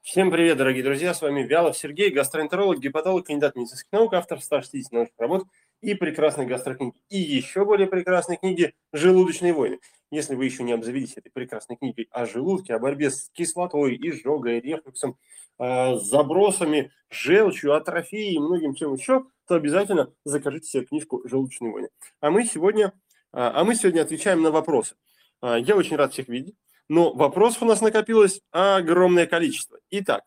[0.00, 1.12] Всем привет, дорогие друзья!
[1.12, 5.44] С вами Вялов Сергей, гастроэнтеролог, гепатолог, кандидат медицинских наук, автор 160 научных работ
[5.80, 6.94] и прекрасной гастрокниги.
[7.08, 9.80] И еще более прекрасной книги «Желудочные войны».
[10.12, 14.60] Если вы еще не обзавелись этой прекрасной книгой о желудке, о борьбе с кислотой, изжогой,
[14.60, 15.16] рефлюксом,
[15.58, 21.88] э, забросами, желчью, атрофией и многим чем еще, то обязательно закажите себе книжку «Желудочные войны».
[22.20, 22.92] А мы сегодня,
[23.32, 24.94] а, а мы сегодня отвечаем на вопросы.
[25.40, 26.54] А, я очень рад всех видеть
[26.92, 29.78] но вопросов у нас накопилось огромное количество.
[29.88, 30.24] Итак,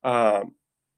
[0.00, 0.44] а,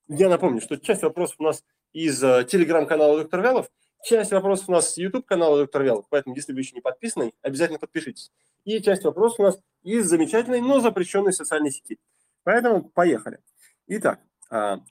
[0.07, 3.69] я напомню, что часть вопросов у нас из э, телеграм-канала Доктор Вялов,
[4.05, 7.81] часть вопросов у нас с YouTube-канала Доктор Вялов, поэтому, если вы еще не подписаны, обязательно
[7.81, 8.31] подпишитесь.
[8.65, 11.99] И часть вопросов у нас из замечательной, но запрещенной социальной сети.
[12.45, 13.41] Поэтому поехали.
[13.89, 14.83] Итак, а,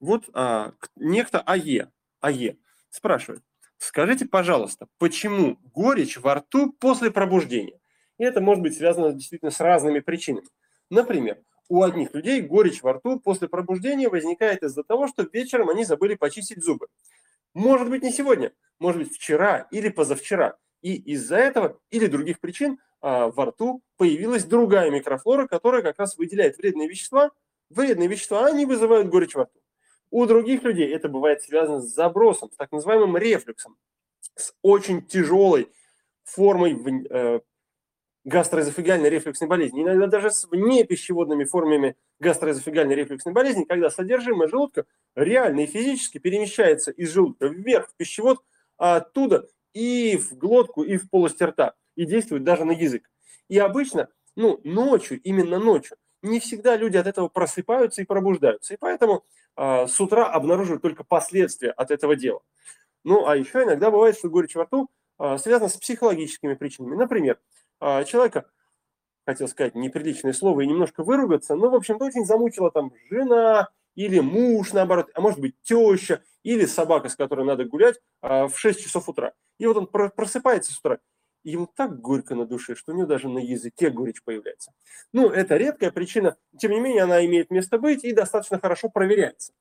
[0.00, 2.56] вот а, некто АЕ, АЕ
[2.90, 3.44] спрашивает,
[3.78, 7.78] скажите, пожалуйста, почему горечь во рту после пробуждения?
[8.18, 10.46] И это может быть связано действительно с разными причинами.
[10.90, 15.84] Например, у одних людей горечь во рту после пробуждения возникает из-за того, что вечером они
[15.84, 16.86] забыли почистить зубы.
[17.54, 20.56] Может быть не сегодня, может быть вчера или позавчера.
[20.82, 26.16] И из-за этого или других причин а, во рту появилась другая микрофлора, которая как раз
[26.16, 27.30] выделяет вредные вещества.
[27.70, 29.58] Вредные вещества, они вызывают горечь во рту.
[30.10, 33.76] У других людей это бывает связано с забросом, с так называемым рефлюксом,
[34.36, 35.68] с очень тяжелой
[36.22, 36.74] формой
[38.26, 45.60] гастроэзофагальной рефлюксной болезни, иногда даже с внепищеводными формами гастроэзофагальной рефлюксной болезни, когда содержимое желудка реально
[45.60, 48.42] и физически перемещается из желудка вверх в пищевод,
[48.78, 53.08] а оттуда и в глотку, и в полость рта, и действует даже на язык.
[53.48, 58.74] И обычно, ну, ночью, именно ночью, не всегда люди от этого просыпаются и пробуждаются.
[58.74, 59.24] И поэтому
[59.56, 62.40] э, с утра обнаруживают только последствия от этого дела.
[63.04, 64.88] Ну, а еще иногда бывает, что горечь во рту
[65.20, 66.96] э, связана с психологическими причинами.
[66.96, 67.38] Например,
[67.80, 68.46] а, человека,
[69.26, 74.20] хотел сказать неприличное слово и немножко выругаться, но, в общем-то, очень замучила там жена или
[74.20, 78.80] муж, наоборот, а может быть, теща или собака, с которой надо гулять а, в 6
[78.82, 79.32] часов утра.
[79.58, 80.98] И вот он просыпается с утра,
[81.42, 84.72] и ему так горько на душе, что у него даже на языке горечь появляется.
[85.12, 89.52] Ну, это редкая причина, тем не менее, она имеет место быть и достаточно хорошо проверяется.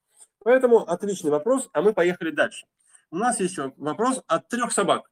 [0.44, 2.68] Поэтому отличный вопрос, а мы поехали дальше.
[3.09, 5.09] У нас есть вопрос от трех собак.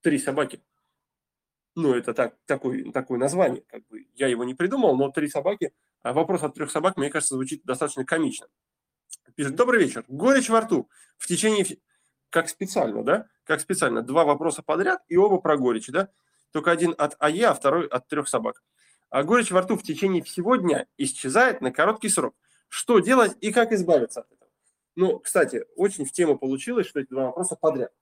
[0.00, 0.60] Три собаки
[1.74, 5.72] ну, это так, такой, такое название, как бы я его не придумал, но три собаки,
[6.02, 8.48] а вопрос от трех собак, мне кажется, звучит достаточно комично.
[9.34, 11.64] Пишет, добрый вечер, горечь во рту в течение,
[12.30, 16.10] как специально, да, как специально, два вопроса подряд и оба про горечь, да,
[16.50, 18.62] только один от АЕ, а второй от трех собак.
[19.08, 22.34] А горечь во рту в течение всего дня исчезает на короткий срок.
[22.68, 24.50] Что делать и как избавиться от этого?
[24.94, 27.92] Ну, кстати, очень в тему получилось, что эти два вопроса подряд.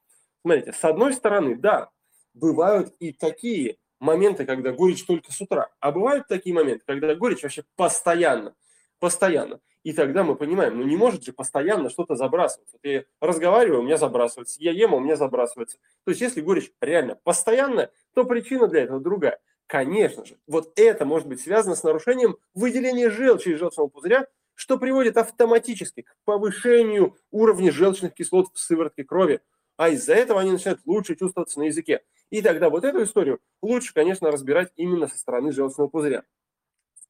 [0.43, 1.91] Смотрите, с одной стороны, да,
[2.35, 5.69] бывают и такие моменты, когда горечь только с утра.
[5.81, 8.55] А бывают такие моменты, когда горечь вообще постоянно,
[8.99, 9.61] постоянно.
[9.83, 12.77] И тогда мы понимаем, ну не может же постоянно что-то забрасываться.
[12.83, 15.79] Вот я разговариваю, у меня забрасывается, я ем, у меня забрасывается.
[16.05, 19.41] То есть если горечь реально постоянная, то причина для этого другая.
[19.67, 24.79] Конечно же, вот это может быть связано с нарушением выделения желчи из желчного пузыря, что
[24.79, 29.41] приводит автоматически к повышению уровня желчных кислот в сыворотке крови,
[29.77, 32.03] а из-за этого они начинают лучше чувствоваться на языке.
[32.31, 36.23] И тогда вот эту историю лучше, конечно, разбирать именно со стороны желчного пузыря.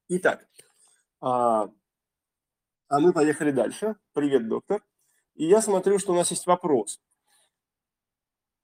[0.09, 0.47] Итак,
[1.21, 1.69] а,
[2.87, 3.95] а мы поехали дальше.
[4.13, 4.83] Привет, доктор.
[5.35, 6.99] И я смотрю, что у нас есть вопрос.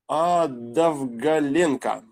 [0.07, 2.03] А Давгаленко.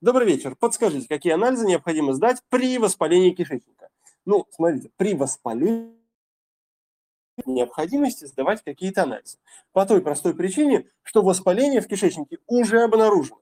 [0.00, 0.54] Добрый вечер.
[0.54, 3.88] Подскажите, какие анализы необходимо сдать при воспалении кишечника?
[4.24, 5.96] Ну, смотрите, при воспалении
[7.46, 9.38] необходимости сдавать какие-то анализы.
[9.72, 13.41] По той простой причине, что воспаление в кишечнике уже обнаружено.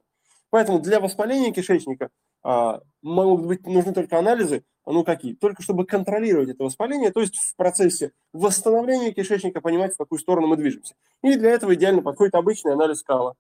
[0.50, 2.10] Поэтому для воспаления кишечника
[2.42, 5.34] а, могут быть нужны только анализы, ну какие?
[5.34, 10.48] Только чтобы контролировать это воспаление, то есть в процессе восстановления кишечника понимать, в какую сторону
[10.48, 10.94] мы движемся.
[11.22, 13.36] И для этого идеально подходит обычный анализ кала.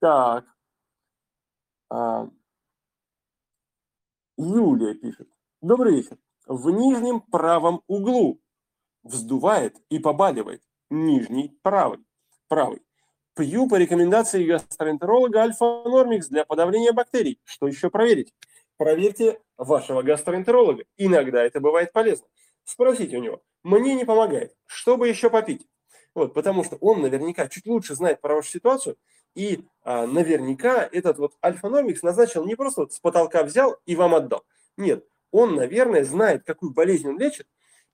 [0.00, 0.44] Так.
[1.90, 2.28] А,
[4.38, 5.28] Юлия пишет.
[5.60, 6.16] Добрый вечер.
[6.46, 8.40] В нижнем правом углу
[9.02, 10.62] вздувает и побаливает.
[10.90, 12.00] Нижний правый.
[12.48, 12.82] правый.
[13.34, 17.40] Пью по рекомендации гастроэнтеролога альфа-нормикс для подавления бактерий.
[17.44, 18.34] Что еще проверить?
[18.76, 20.84] Проверьте вашего гастроэнтеролога.
[20.98, 22.26] Иногда это бывает полезно.
[22.64, 23.40] Спросите у него.
[23.62, 24.54] Мне не помогает.
[24.66, 25.66] Что бы еще попить?
[26.14, 28.96] Вот, потому что он наверняка чуть лучше знает про вашу ситуацию,
[29.34, 34.14] и а, наверняка этот вот альфа-нормикс назначил не просто вот с потолка взял и вам
[34.14, 34.44] отдал.
[34.76, 37.46] Нет, он, наверное, знает, какую болезнь он лечит,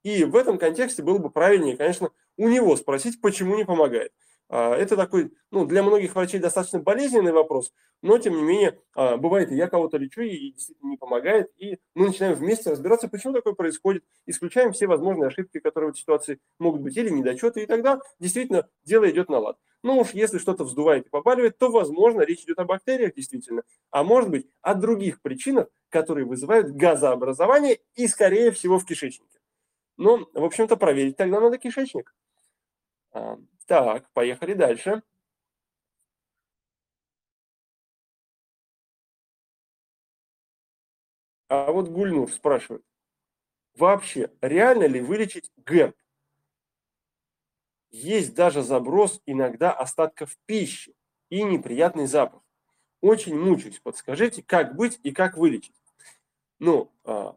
[0.02, 4.12] и в этом контексте было бы правильнее, конечно, у него спросить, почему не помогает.
[4.50, 9.16] А, это такой, ну, для многих врачей достаточно болезненный вопрос, но, тем не менее, а,
[9.18, 13.34] бывает, и я кого-то лечу, и действительно не помогает, и мы начинаем вместе разбираться, почему
[13.34, 17.66] такое происходит, исключаем все возможные ошибки, которые в этой ситуации могут быть, или недочеты, и
[17.66, 19.58] тогда действительно дело идет на лад.
[19.82, 24.02] Ну уж если что-то вздувает и побаливает, то, возможно, речь идет о бактериях действительно, а
[24.02, 29.38] может быть о других причинах, которые вызывают газообразование и, скорее всего, в кишечнике.
[29.96, 32.14] Но, в общем-то, проверить тогда надо кишечник.
[33.68, 35.02] Так, поехали дальше.
[41.48, 42.82] А вот Гульнур спрашивает,
[43.74, 45.96] вообще реально ли вылечить ГЭРБ?
[47.90, 50.94] Есть даже заброс иногда остатков пищи
[51.28, 52.42] и неприятный запах.
[53.02, 53.80] Очень мучаюсь.
[53.80, 55.76] Подскажите, как быть и как вылечить?
[56.58, 57.36] Ну, а,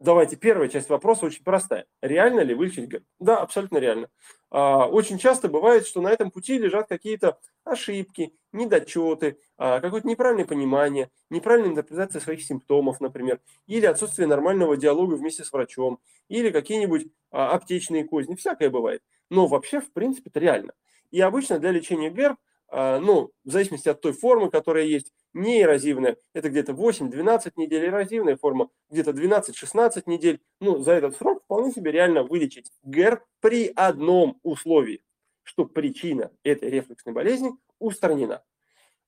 [0.00, 1.86] давайте первая часть вопроса очень простая.
[2.02, 3.04] Реально ли вылечить ГЭРБ?
[3.18, 4.08] Да, абсолютно реально.
[4.50, 10.46] А, очень часто бывает, что на этом пути лежат какие-то ошибки, недочеты, а, какое-то неправильное
[10.46, 15.98] понимание, неправильная интерпретация своих симптомов, например, или отсутствие нормального диалога вместе с врачом,
[16.28, 18.34] или какие-нибудь аптечные козни.
[18.34, 19.02] Всякое бывает.
[19.30, 20.72] Но вообще, в принципе, это реально.
[21.10, 22.38] И обычно для лечения ГЭРБ,
[22.70, 28.36] а, ну, в зависимости от той формы, которая есть, неэрозивная, это где-то 8-12 недель, эрозивная
[28.36, 30.40] форма где-то 12-16 недель.
[30.60, 35.02] Ну, за этот срок вполне себе реально вылечить ГЭРБ при одном условии,
[35.42, 38.42] что причина этой рефлексной болезни устранена.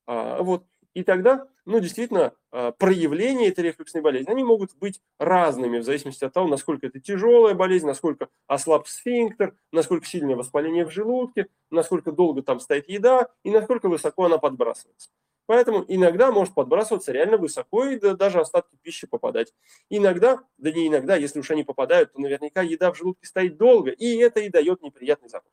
[0.06, 0.64] А, вот.
[0.92, 6.24] И тогда, ну, действительно, а, проявления этой рефлексной болезни, они могут быть разными в зависимости
[6.24, 12.10] от того, насколько это тяжелая болезнь, насколько ослаб сфинктер, насколько сильное воспаление в желудке, насколько
[12.10, 15.10] долго там стоит еда и насколько высоко она подбрасывается.
[15.50, 19.52] Поэтому иногда может подбрасываться реально высоко и даже остатки пищи попадать.
[19.88, 23.90] Иногда, да не иногда, если уж они попадают, то наверняка еда в желудке стоит долго,
[23.90, 25.50] и это и дает неприятный запах.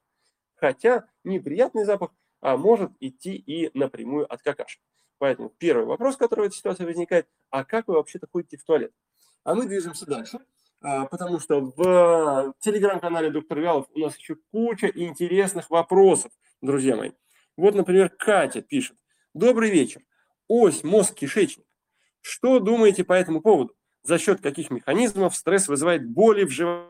[0.53, 2.11] Хотя неприятный запах
[2.41, 4.79] а, может идти и напрямую от какашек.
[5.17, 8.91] Поэтому первый вопрос, который в этой ситуации возникает, а как вы вообще-то ходите в туалет?
[9.43, 10.41] А мы движемся дальше,
[10.79, 17.13] а, потому что в телеграм-канале доктор Вялов у нас еще куча интересных вопросов, друзья мои.
[17.55, 18.95] Вот, например, Катя пишет.
[19.37, 20.01] Добрый вечер.
[20.47, 21.65] Ось, мозг, кишечник.
[22.21, 23.73] Что думаете по этому поводу?
[24.03, 26.87] За счет каких механизмов стресс вызывает боли в животе?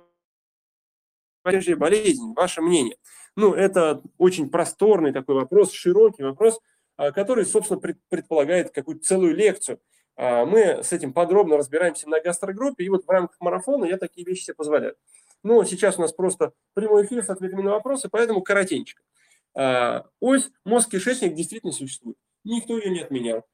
[1.75, 2.33] болезнь?
[2.35, 2.97] Ваше мнение?
[3.35, 6.59] Ну, это очень просторный такой вопрос, широкий вопрос–
[6.97, 7.79] а, который, собственно,
[8.09, 9.79] предполагает какую-то целую лекцию.
[10.15, 14.25] А, мы с этим подробно разбираемся на гастрогруппе, и вот в рамках марафона я такие
[14.25, 14.95] вещи себе позволяю.
[15.43, 18.99] Но сейчас у нас просто прямой эфир с ответами на вопросы, поэтому коротенько.
[19.55, 22.17] А, ось мозг-кишечник действительно существует.
[22.43, 23.45] Никто ее не отменял.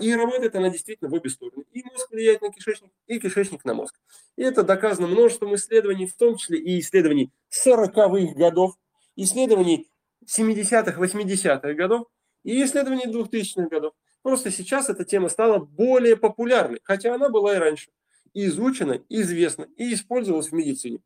[0.00, 1.64] И работает она действительно в обе стороны.
[1.72, 3.94] И мозг влияет на кишечник, и кишечник на мозг.
[4.36, 7.30] И это доказано множеством исследований, в том числе и исследований
[7.66, 8.74] 40-х годов,
[9.16, 9.90] исследований
[10.24, 12.08] 70-х, 80-х годов,
[12.42, 13.92] и исследования 2000-х годов.
[14.22, 17.90] Просто сейчас эта тема стала более популярной, хотя она была и раньше.
[18.36, 21.00] изучена, известна и использовалась в медицине.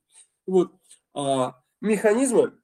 [0.47, 0.73] Вот.
[1.15, 2.59] А механизмы,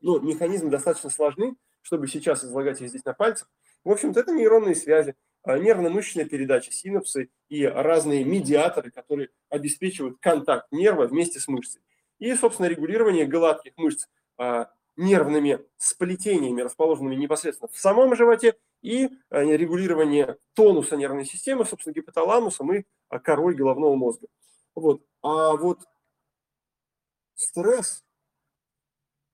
[0.00, 3.50] ну, механизмы достаточно сложны, чтобы сейчас излагать их здесь на пальцах.
[3.84, 10.70] В общем-то, это нейронные связи, а, нервно-мышечная передача, синапсы и разные медиаторы, которые обеспечивают контакт
[10.70, 11.80] нерва вместе с мышцей.
[12.18, 19.56] И, собственно, регулирование гладких мышц а, нервными сплетениями, расположенными непосредственно в самом животе, и э,
[19.56, 22.84] регулирование тонуса нервной системы, собственно, гипоталамусом и
[23.24, 24.28] корой головного мозга.
[24.74, 25.02] Вот.
[25.22, 25.80] А вот
[27.34, 28.04] стресс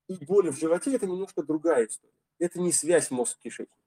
[0.08, 2.14] и боли в животе– это немножко другая история.
[2.38, 3.83] Это не связь мозг-кишечник.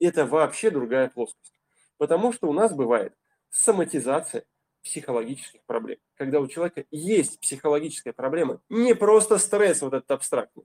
[0.00, 1.54] Это вообще другая плоскость.
[1.96, 3.14] Потому что у нас бывает
[3.50, 4.44] соматизация
[4.82, 5.98] психологических проблем.
[6.14, 10.64] Когда у человека есть психологическая проблема, не просто стресс вот этот абстрактный,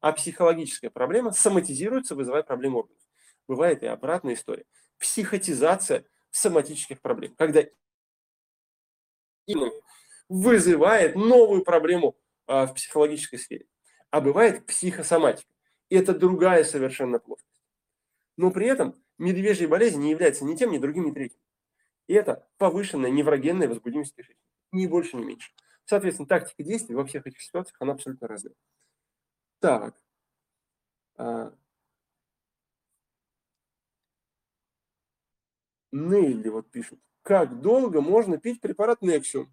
[0.00, 3.02] а психологическая проблема соматизируется, вызывая проблемы органов.
[3.48, 4.64] Бывает и обратная история.
[4.98, 7.64] Психотизация соматических проблем, когда
[10.28, 12.16] вызывает новую проблему
[12.46, 13.66] а, в психологической сфере.
[14.10, 15.48] А бывает психосоматика.
[15.88, 17.55] И это другая совершенно плоскость.
[18.36, 21.40] Но при этом медвежья болезнь не является ни тем, ни другим, ни третьим.
[22.06, 24.40] И это повышенная неврогенная возбудимость кишечника.
[24.72, 25.50] Ни больше, ни меньше.
[25.84, 28.54] Соответственно, тактика действий во всех этих ситуациях, она абсолютно разная.
[29.60, 29.94] Так.
[31.16, 31.52] А.
[35.92, 36.98] Нелли вот пишет.
[37.22, 39.52] Как долго можно пить препарат Нексиум?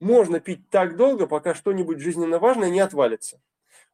[0.00, 3.40] Можно пить так долго, пока что-нибудь жизненно важное не отвалится.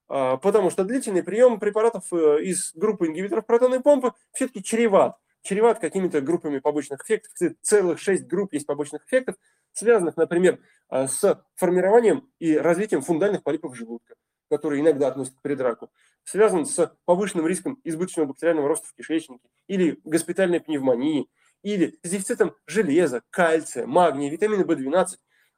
[0.09, 5.17] А, потому что длительный прием препаратов э, из группы ингибиторов протонной помпы все-таки чреват.
[5.43, 7.33] Чреват какими-то группами побочных эффектов.
[7.63, 9.37] Целых шесть групп есть побочных эффектов,
[9.73, 14.15] связанных, например, а, с формированием и развитием фундальных полипов желудка
[14.51, 15.91] который иногда относят к предраку,
[16.25, 21.29] связан с повышенным риском избыточного бактериального роста в кишечнике или госпитальной пневмонии,
[21.63, 25.07] или с дефицитом железа, кальция, магния, витамина В12.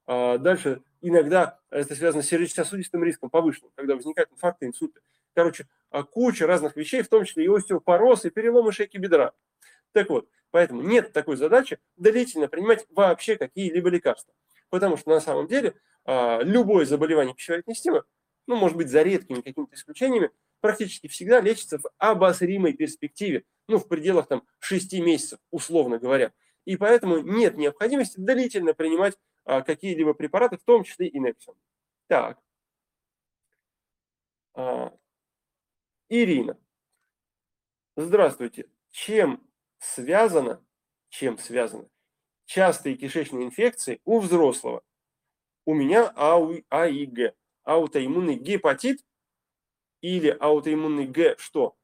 [0.07, 5.00] А дальше иногда это связано с сердечно-сосудистым риском повышенным, когда возникают инфаркты, инсульты.
[5.35, 9.33] Короче, а куча разных вещей, в том числе и остеопороз, и переломы шейки бедра.
[9.92, 14.35] Так вот, поэтому нет такой задачи длительно принимать вообще какие-либо лекарства.
[14.71, 18.04] Потому что на самом деле а, любое заболевание пищеварительной системы,
[18.47, 20.30] ну, может быть, за редкими какими-то исключениями,
[20.61, 26.33] практически всегда лечится в обозримой перспективе, ну, в пределах там 6 месяцев, условно говоря.
[26.64, 29.16] И поэтому нет необходимости длительно принимать
[29.62, 31.57] какие-либо препараты, в том числе и Nexium.
[32.07, 32.38] Так.
[34.54, 34.92] А,
[36.09, 36.57] Ирина.
[37.97, 38.69] Здравствуйте.
[38.90, 39.47] Чем
[39.78, 40.64] связано,
[41.09, 41.88] чем связано
[42.47, 44.83] частые кишечные инфекции у взрослого?
[45.64, 49.04] У меня АУ, АИГ, аутоиммунный гепатит
[50.00, 51.76] или аутоиммунный Г что?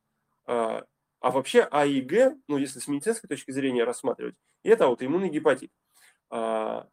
[0.47, 0.85] А,
[1.21, 5.71] а вообще АИГ, ну если с медицинской точки зрения рассматривать, это аутоиммунный гепатит.
[6.31, 6.89] А,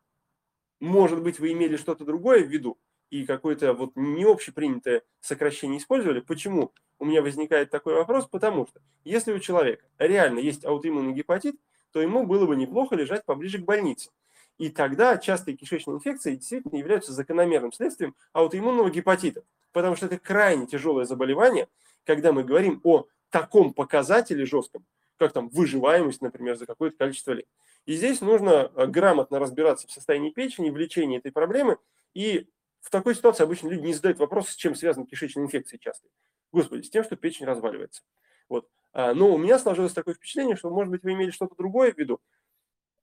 [0.84, 2.78] может быть, вы имели что-то другое в виду
[3.10, 6.20] и какое-то вот не общепринятое сокращение использовали.
[6.20, 8.28] Почему у меня возникает такой вопрос?
[8.28, 11.56] Потому что если у человека реально есть аутоиммунный гепатит,
[11.94, 14.10] то ему было бы неплохо лежать поближе к больнице.
[14.58, 20.68] И тогда частые кишечные инфекции действительно являются закономерным следствием аутоиммунного гепатита, потому что это крайне
[20.68, 21.70] тяжелое заболевание,
[22.04, 24.86] когда мы говорим о таком показателе жестком,
[25.18, 27.46] как там выживаемость, например, за какое-то количество лет.
[27.86, 31.78] И здесь нужно э, грамотно разбираться в состоянии печени, в лечении этой проблемы.
[32.14, 32.50] И
[32.82, 36.08] в такой ситуации обычно люди не задают вопрос, с чем связаны кишечные инфекции часто.
[36.52, 38.04] Господи, с тем, что печень разваливается.
[38.48, 38.70] Вот.
[38.94, 41.98] А, но у меня сложилось такое впечатление, что, может быть, вы имели что-то другое в
[41.98, 42.22] виду.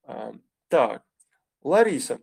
[0.04, 0.32] А,
[0.68, 1.02] так,
[1.62, 2.20] Лариса.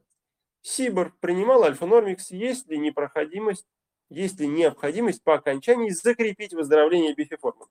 [0.62, 2.32] Сибор принимал альфа-нормикс.
[2.32, 3.68] Есть ли непроходимость,
[4.10, 7.68] есть ли необходимость по окончании закрепить выздоровление бифеформы?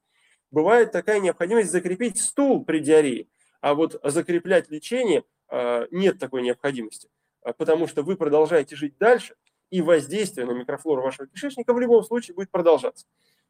[0.50, 3.26] Бывает такая необходимость закрепить стул при диарее.
[3.60, 7.08] А вот закреплять лечение а, нет такой необходимости,
[7.42, 9.34] а, потому что вы продолжаете жить дальше,
[9.70, 13.06] и воздействие на микрофлору вашего кишечника в любом случае будет продолжаться.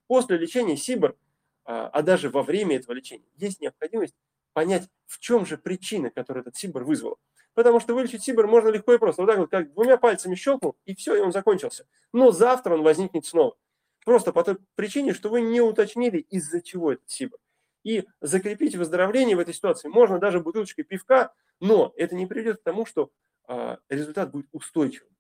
[0.07, 1.17] После лечения СИБР,
[1.65, 4.15] а, а даже во время этого лечения, есть необходимость
[4.53, 7.19] понять, в чем же причина, которую этот СИБР вызвал.
[7.55, 9.23] Потому что вылечить СИБР можно легко и просто.
[9.23, 11.87] Вот так вот, как двумя пальцами щелкнул, и все, и он закончился.
[12.13, 13.57] Но завтра он возникнет снова.
[14.05, 17.39] Просто по той причине, что вы не уточнили, из-за чего этот СИБР.
[17.87, 22.65] И закрепить выздоровление в этой ситуации можно даже бутылочкой пивка, но это не приведет к
[22.65, 23.13] тому, что
[23.47, 25.17] а, результат будет устойчивым.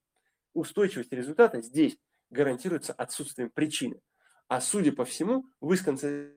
[0.52, 1.96] Устойчивость результата здесь
[2.28, 4.00] гарантируется отсутствием причины.
[4.48, 6.34] А судя по всему, вы сконцентрировались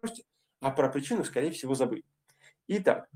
[0.00, 0.22] росте,
[0.60, 2.04] а про причину, скорее всего, забыли.
[2.68, 3.10] Итак,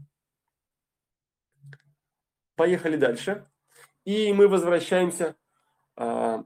[2.57, 3.49] поехали дальше.
[4.05, 5.37] И мы возвращаемся,
[5.95, 6.45] а,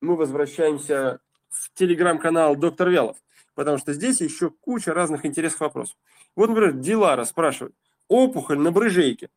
[0.00, 3.16] мы возвращаемся в телеграм-канал «Доктор Вялов»,
[3.54, 5.96] потому что здесь еще куча разных интересных вопросов.
[6.36, 7.74] Вот, например, Дилара спрашивает,
[8.08, 9.28] опухоль на брыжейке.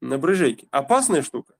[0.00, 0.68] На брыжейке.
[0.70, 1.54] Опасная штука?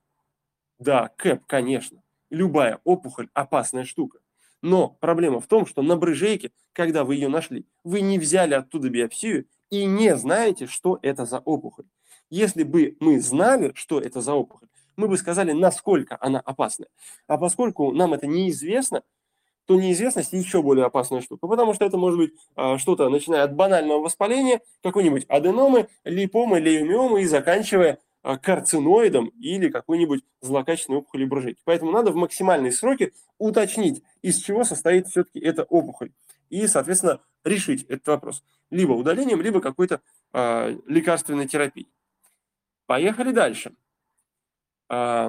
[0.79, 2.03] Да, КЭП, конечно.
[2.31, 4.21] Любая опухоль– опасная штука.
[4.63, 8.89] Но проблема в том, что на брыжейке, когда вы ее нашли, вы не взяли оттуда
[8.91, 11.87] биопсию и не знаете, что это за опухоль.
[12.31, 16.89] Если бы мы знали, что это за опухоль, мы бы сказали, насколько она опасная.
[17.29, 19.05] А поскольку нам это неизвестно,
[19.69, 23.55] то неизвестность еще более опасная штука, потому что это может быть а, что-то, начиная от
[23.55, 31.61] банального воспаления, какой-нибудь аденомы, липомы, лейомиомы и заканчивая а, карциноидом или какой-нибудь злокачественной опухолью брыжейки.
[31.65, 36.13] Поэтому надо в максимальные сроки уточнить, из чего состоит все-таки эта опухоль.
[36.49, 38.43] И, соответственно, решить этот вопрос.
[38.71, 40.01] Либо удалением, либо какой-то
[40.33, 41.89] э, лекарственной терапией.
[42.87, 43.75] Поехали дальше.
[44.89, 45.29] Э,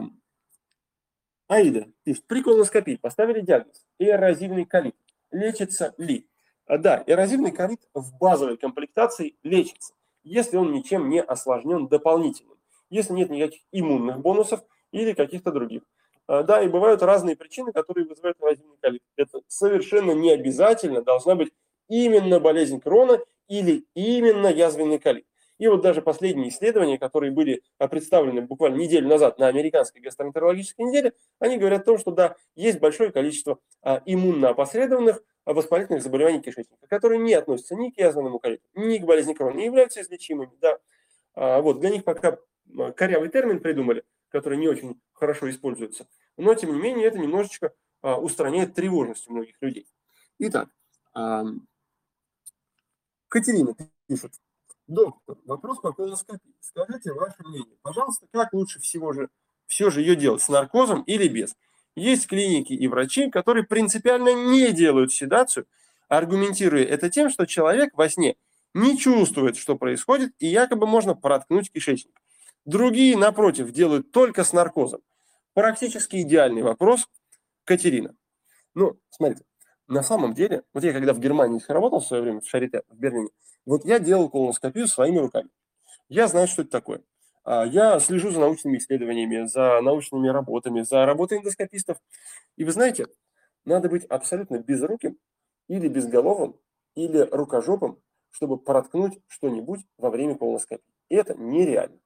[1.49, 4.95] Аида пишет, при колоноскопии поставили диагноз эрозивный колит.
[5.31, 6.27] Лечится ли?
[6.65, 12.57] А, да, эрозивный колит в базовой комплектации лечится, если он ничем не осложнен дополнительным,
[12.89, 15.83] если нет никаких иммунных бонусов или каких-то других.
[16.27, 19.03] А, да, и бывают разные причины, которые вызывают эрозивный колит.
[19.15, 21.51] Это совершенно не обязательно должна быть
[21.87, 25.25] именно болезнь крона или именно язвенный колит.
[25.59, 30.85] И вот даже последние исследования, которые были а, представлены буквально неделю назад на американской гастроэнтерологической
[30.85, 36.01] неделе, они говорят о том, что да, есть большое количество а, иммунно опосредованных а, воспалительных
[36.01, 40.01] заболеваний кишечника, которые не относятся ни к язвенному колиту, ни к болезни крона, не являются
[40.01, 40.51] излечимыми.
[40.61, 40.79] Да.
[41.35, 42.37] Вот, для них пока
[42.95, 46.07] корявый термин придумали, который не очень хорошо используется.
[46.37, 49.87] Но, тем не менее, это немножечко устраняет тревожность у многих людей.
[50.39, 50.69] Итак,
[53.29, 53.75] Катерина
[54.07, 54.33] пишет,
[54.89, 56.55] Доктор, вопрос по колоноскопии.
[56.61, 57.77] Скажите ваше мнение.
[57.83, 59.29] Пожалуйста, как лучше всего же
[59.67, 61.55] все же ее делать с наркозом или без.
[61.95, 65.67] Есть клиники и врачи, которые принципиально не делают седацию,
[66.07, 68.35] аргументируя это тем, что человек во сне
[68.73, 72.19] не чувствует, что происходит, и якобы можно проткнуть кишечник.
[72.65, 75.01] Другие, напротив, делают только с наркозом.
[75.53, 77.07] Практически идеальный вопрос,
[77.63, 78.15] Катерина.
[78.73, 79.45] Ну, смотрите,
[79.89, 82.97] на самом деле, вот я когда в Германии работал в свое время, в Шарите, в
[82.97, 83.29] Берлине,
[83.65, 85.49] вот я делал колоноскопию своими руками.
[86.09, 87.01] Я знаю, что это такое.
[87.43, 91.97] А, я слежу за научными исследованиями, за научными работами, за работой эндоскопистов.
[92.55, 93.07] И вы знаете,
[93.65, 95.17] надо быть абсолютно безруким
[95.67, 96.59] или безголовым,
[96.95, 100.93] или рукожопым, чтобы проткнуть что-нибудь во время колоноскопии.
[101.09, 101.99] И это нереально.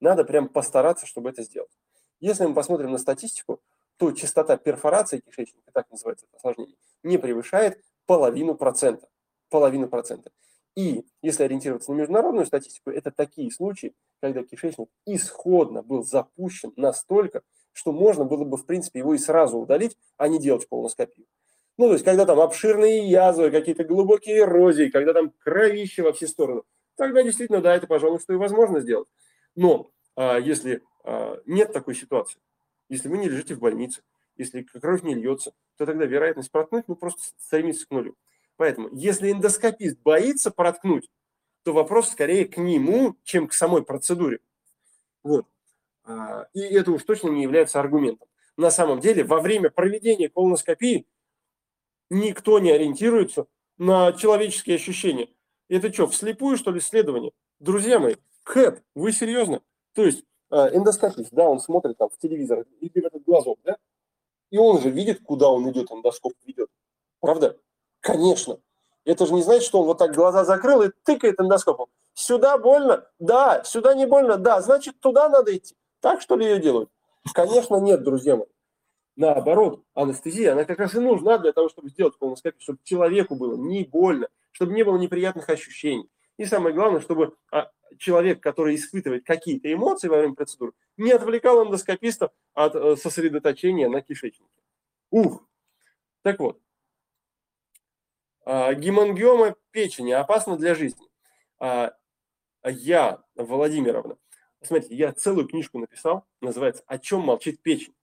[0.00, 1.72] Надо прям постараться, чтобы это сделать.
[2.20, 3.60] Если мы посмотрим на статистику,
[3.96, 9.08] то частота перфорации кишечника, так называется это осложнение, не превышает половину процента.
[9.48, 10.30] Половину процента.
[10.76, 17.42] И если ориентироваться на международную статистику, это такие случаи, когда кишечник исходно был запущен настолько,
[17.72, 21.26] что можно было бы, в принципе, его и сразу удалить, а не делать колоноскопию.
[21.76, 26.26] Ну, то есть, когда там обширные язвы, какие-то глубокие эрозии, когда там кровище во все
[26.26, 26.62] стороны,
[26.96, 29.08] тогда действительно, да, это, пожалуй, что и возможно сделать.
[29.56, 32.40] Но а, если а, нет такой ситуации,
[32.88, 34.02] если вы не лежите в больнице,
[34.40, 38.16] если кровь не льется, то тогда вероятность проткнуть ну, просто стремится к нулю.
[38.56, 41.08] Поэтому, если эндоскопист боится проткнуть,
[41.62, 44.40] то вопрос скорее к нему, чем к самой процедуре.
[45.22, 45.46] Вот.
[46.04, 48.28] А, и это уж точно не является аргументом.
[48.56, 51.06] На самом деле, во время проведения колоноскопии
[52.08, 53.46] никто не ориентируется
[53.78, 55.28] на человеческие ощущения.
[55.68, 57.32] Это что, вслепую, что ли, исследование?
[57.60, 59.62] Друзья мои, Кэп, вы серьезно?
[59.94, 63.76] То есть а, эндоскопист, да, он смотрит там в телевизор в этот глазок, да,
[64.50, 66.68] и он же видит, куда он идет, эндоскоп ведет.
[67.20, 67.56] Правда?
[68.00, 68.58] Конечно.
[69.04, 71.86] Это же не значит, что он вот так глаза закрыл и тыкает эндоскопом.
[72.14, 73.06] Сюда больно?
[73.18, 73.62] Да.
[73.64, 74.36] Сюда не больно?
[74.36, 74.60] Да.
[74.60, 75.74] Значит, туда надо идти.
[76.00, 76.90] Так, что ли, ее делают?
[77.34, 78.46] Конечно, нет, друзья мои.
[79.16, 83.54] Наоборот, анестезия, она как раз и нужна для того, чтобы сделать колоноскопию, чтобы человеку было
[83.56, 86.08] не больно, чтобы не было неприятных ощущений.
[86.40, 91.62] И самое главное, чтобы а, человек, который испытывает какие-то эмоции во время процедуры, не отвлекал
[91.66, 94.50] эндоскописта от э, сосредоточения на кишечнике.
[95.10, 95.46] Ух!
[96.22, 96.58] Так вот,
[98.46, 101.06] а, гемангиома печени опасна для жизни.
[101.58, 101.92] А,
[102.64, 104.16] я, Владимировна,
[104.62, 107.94] смотрите, я целую книжку написал, называется «О чем молчит печень».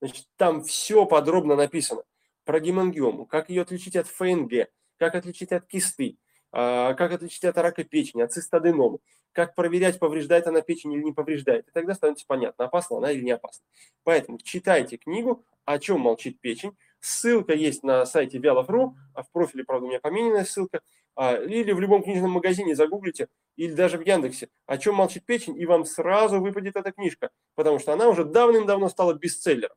[0.00, 2.04] Значит, там все подробно написано
[2.44, 6.18] про гемангиому, как ее отличить от ФНГ, как отличить от кисты,
[6.52, 8.98] как отличить от рака печени, от цистоденомы,
[9.32, 11.68] как проверять, повреждает она печень или не повреждает.
[11.68, 13.64] И тогда становится понятно, опасна она или не опасна.
[14.02, 16.76] Поэтому читайте книгу «О чем молчит печень».
[17.00, 20.80] Ссылка есть на сайте Вялов.ру, а в профиле, правда, у меня помененная ссылка.
[21.16, 25.58] А, или в любом книжном магазине загуглите, или даже в Яндексе «О чем молчит печень»,
[25.58, 29.76] и вам сразу выпадет эта книжка, потому что она уже давным-давно стала бестселлером.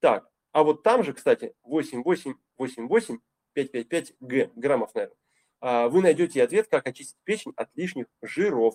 [0.00, 3.18] Так, а вот там же, кстати, 8888
[3.54, 5.21] 555 Г, граммов, наверное, а,
[5.62, 8.74] вы найдете ответ, как очистить печень от лишних жиров.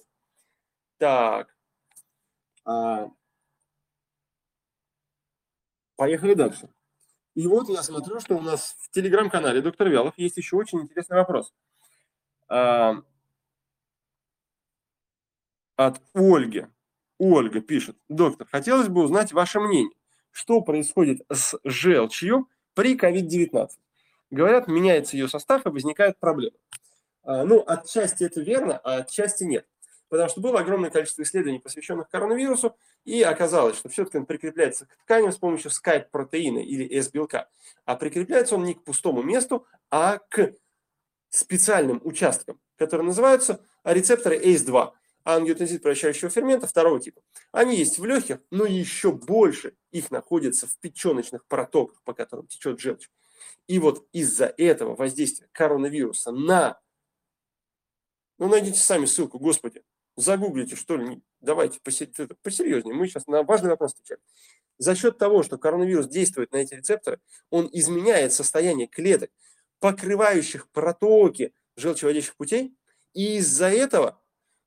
[0.97, 1.53] Так.
[2.65, 3.09] А,
[5.95, 6.69] поехали дальше.
[7.35, 11.17] И вот я смотрю, что у нас в телеграм-канале доктор Вялов есть еще очень интересный
[11.17, 11.53] вопрос.
[12.47, 12.95] А,
[15.75, 16.67] от Ольги.
[17.19, 17.97] Ольга пишет.
[18.09, 19.95] Доктор, хотелось бы узнать ваше мнение.
[20.31, 23.69] Что происходит с желчью при COVID-19?
[24.29, 26.57] Говорят, меняется ее состав и возникают проблемы.
[27.23, 29.65] А, ну, отчасти это верно, а отчасти нет.
[30.09, 34.95] Потому что было огромное количество исследований, посвященных коронавирусу, и оказалось, что все-таки он прикрепляется к
[35.03, 37.49] тканям с помощью скайп-протеина или S-белка.
[37.85, 40.53] А прикрепляется он не к пустому месту, а к
[41.29, 44.93] специальным участкам, которые называются рецепторы ACE2,
[45.25, 47.21] ангиотензид превращающего фермента второго типа.
[47.51, 52.79] Они есть в легких, но еще больше их находится в печеночных протоках, по которым течет
[52.79, 53.09] желчь.
[53.67, 56.79] И вот из-за этого воздействия коронавируса на...
[58.37, 59.83] Ну, найдите сами ссылку, господи.
[60.15, 61.21] Загуглите, что ли.
[61.41, 62.95] Давайте посерьезнее.
[62.95, 64.21] Мы сейчас на важный вопрос отвечаем.
[64.79, 67.19] За счет того, что коронавирус действует на эти рецепторы,
[67.49, 69.31] он изменяет состояние клеток,
[69.79, 72.75] покрывающих протоки желчеводящих путей,
[73.13, 74.21] и из-за этого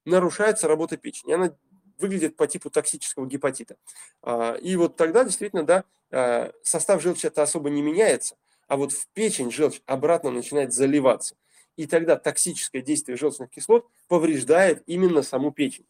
[0.04, 1.32] нарушается работа печени.
[1.32, 1.56] Она
[1.98, 3.76] выглядит по типу токсического гепатита.
[4.22, 8.36] А, и вот тогда действительно, да, а, состав желчи это особо не меняется,
[8.70, 11.34] а вот в печень желчь обратно начинает заливаться.
[11.74, 15.88] И тогда токсическое действие желчных кислот повреждает именно саму печень.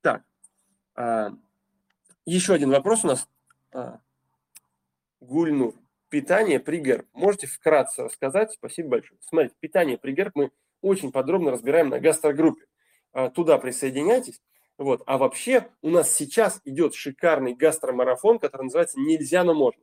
[0.00, 0.22] Так,
[0.94, 1.34] а,
[2.24, 3.28] еще один вопрос у нас.
[3.70, 4.00] А,
[5.20, 5.74] Гульнур.
[6.08, 7.06] Питание при ГЭРБ.
[7.12, 8.52] Можете вкратце рассказать?
[8.52, 9.20] Спасибо большое.
[9.20, 12.64] Смотрите, питание при ГЭРБ мы очень подробно разбираем на гастрогруппе.
[13.12, 14.40] А, туда присоединяйтесь.
[14.78, 15.02] Вот.
[15.04, 19.82] А вообще у нас сейчас идет шикарный гастромарафон, который называется «Нельзя, но можно».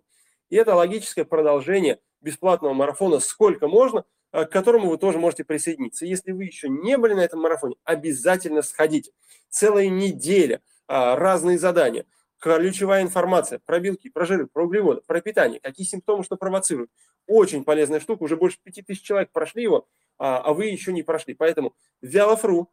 [0.51, 6.05] И это логическое продолжение бесплатного марафона «Сколько можно», э, к которому вы тоже можете присоединиться.
[6.05, 9.13] Если вы еще не были на этом марафоне, обязательно сходите.
[9.49, 12.05] Целая неделя, а, разные задания,
[12.37, 16.91] ключевая информация про белки, про жиры, про углеводы, про питание, какие симптомы что провоцируют.
[17.27, 19.87] Очень полезная штука, уже больше 5000 человек прошли его,
[20.17, 21.33] а, а вы еще не прошли.
[21.33, 22.69] Поэтому Вялофру,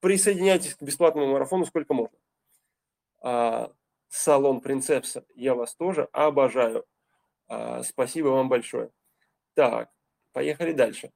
[0.00, 2.18] присоединяйтесь к бесплатному марафону сколько можно.
[3.22, 3.72] А,
[4.10, 6.84] салон Принцепса, я вас тоже обожаю.
[7.48, 8.90] А, спасибо вам большое.
[9.54, 9.90] Так,
[10.32, 11.12] поехали дальше.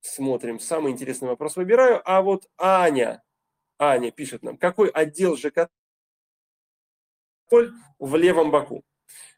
[0.00, 2.00] Смотрим, самый интересный вопрос выбираю.
[2.04, 3.22] А вот Аня,
[3.78, 5.70] Аня пишет нам, какой отдел ЖКТ
[7.50, 8.84] в левом боку?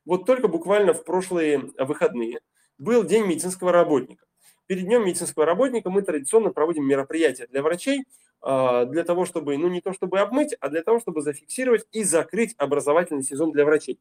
[0.04, 2.40] Вот только буквально в прошлые выходные
[2.78, 4.26] был День медицинского работника.
[4.66, 8.04] Перед Днем медицинского работника мы традиционно проводим мероприятия для врачей,
[8.42, 12.54] для того, чтобы, ну не то чтобы обмыть, а для того, чтобы зафиксировать и закрыть
[12.58, 13.98] образовательный сезон для врачей.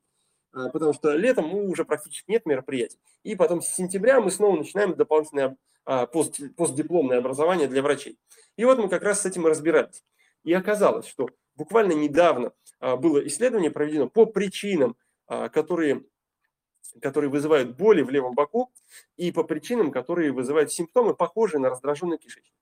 [0.56, 2.98] А, потому что летом ну, уже практически нет мероприятий.
[3.24, 8.18] И потом с сентября мы снова начинаем дополнительное а, пост, постдипломное образование для врачей.
[8.56, 10.04] И вот мы как раз с этим и разбирались.
[10.46, 14.96] И оказалось, что буквально недавно было исследование проведено по причинам,
[15.28, 16.04] которые
[17.02, 18.72] которые вызывают боли в левом боку,
[19.18, 22.54] и по причинам, которые вызывают симптомы, похожие на раздраженный кишечник.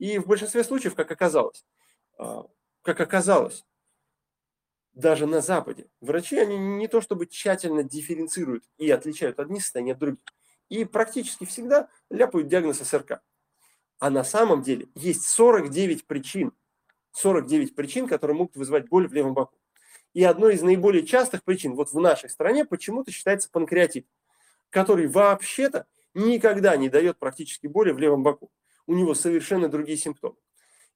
[0.00, 1.62] И в большинстве случаев, как оказалось,
[2.18, 2.46] а,
[2.80, 3.66] как оказалось,
[4.94, 9.98] даже на Западе, врачи, они не то чтобы тщательно дифференцируют и отличают одни состояния от
[9.98, 10.24] других.
[10.70, 13.20] И практически всегда ляпают диагноз СРК.
[13.98, 16.52] А на самом деле есть 49 причин,
[17.12, 19.58] 49 причин, которые могут вызывать боль в левом боку.
[20.14, 24.06] И одной из наиболее частых причин вот в нашей стране почему-то считается панкреатит,
[24.70, 28.50] который вообще-то никогда не дает практически боли в левом боку.
[28.90, 30.34] У него совершенно другие симптомы.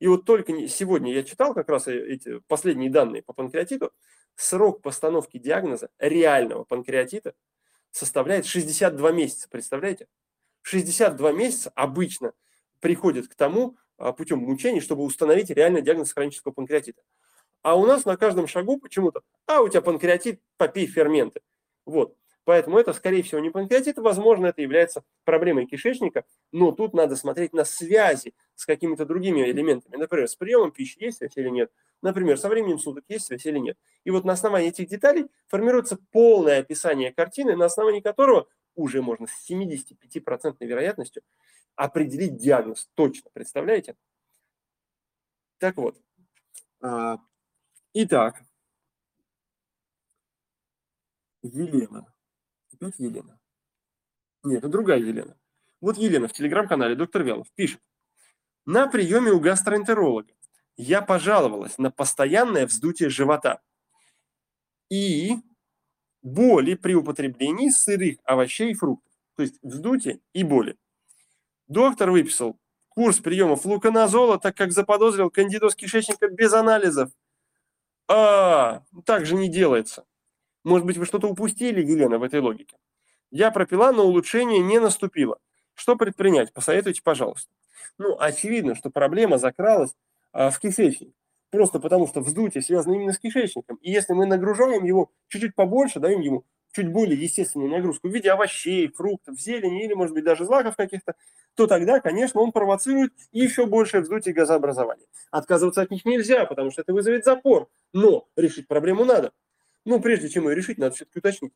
[0.01, 3.93] И вот только сегодня я читал как раз эти последние данные по панкреатиту.
[4.35, 7.35] Срок постановки диагноза реального панкреатита
[7.93, 9.49] составляет 62 месяца.
[9.49, 10.09] Представляете?
[10.63, 12.33] 62 месяца обычно
[12.81, 17.01] приходят к тому а, путем мучений, чтобы установить реальный диагноз хронического панкреатита.
[17.63, 21.43] А у нас на каждом шагу почему-то, а у тебя панкреатит, попей ферменты.
[21.87, 22.17] Вот.
[22.45, 27.53] Поэтому это, скорее всего, не панкреатит, возможно, это является проблемой кишечника, но тут надо смотреть
[27.55, 29.97] на связи с какими-то другими элементами.
[29.97, 31.73] Например, с приемом пищи есть связь или нет.
[32.03, 33.79] Например, со временем суток есть связь или нет.
[34.05, 39.27] И вот на основании этих деталей формируется полное описание картины, на основании которого уже можно
[39.27, 41.23] с 75% вероятностью
[41.77, 43.31] определить диагноз точно.
[43.33, 43.97] Представляете?
[45.59, 45.97] Так вот,
[46.83, 47.19] а,
[47.97, 48.43] Итак,
[51.43, 52.14] Елена.
[52.85, 53.41] Опять Елена.
[54.43, 55.39] Нет, это другая Елена.
[55.81, 57.81] Вот Елена в телеграм-канале доктор Вялов пишет.
[58.67, 60.33] На приеме у гастроэнтеролога
[60.77, 63.63] я пожаловалась на постоянное вздутие живота
[64.91, 65.37] и
[66.23, 69.13] боли при употреблении сырых овощей и фруктов.
[69.37, 70.77] То есть вздутие и боли.
[71.69, 77.11] Доктор выписал курс приема флуконазола, так как заподозрил кандидоз кишечника без анализов–
[78.07, 80.05] а, так же не делается.
[80.65, 82.77] Может быть, вы что-то упустили, Елена, в этой логике.
[83.31, 85.39] Я пропила, но улучшение не наступило.
[85.75, 86.53] Что предпринять?
[86.53, 87.51] Посоветуйте, пожалуйста.
[87.99, 89.95] Ну, очевидно, что проблема закралась
[90.33, 91.13] а, в кишечник.
[91.51, 93.77] Просто потому, что вздутие связано именно с кишечником.
[93.77, 98.31] И если мы нагружаем его чуть-чуть побольше, даем ему чуть более естественную нагрузку в виде
[98.31, 101.15] овощей, фруктов, зелени или, может быть, даже злаков каких-то,
[101.55, 105.07] то тогда, конечно, он провоцирует еще большее вздутие газообразования.
[105.31, 109.33] Отказываться от них нельзя, потому что это вызовет запор, но решить проблему надо.
[109.85, 111.53] Ну, прежде чем ее решить, надо все-таки уточнить,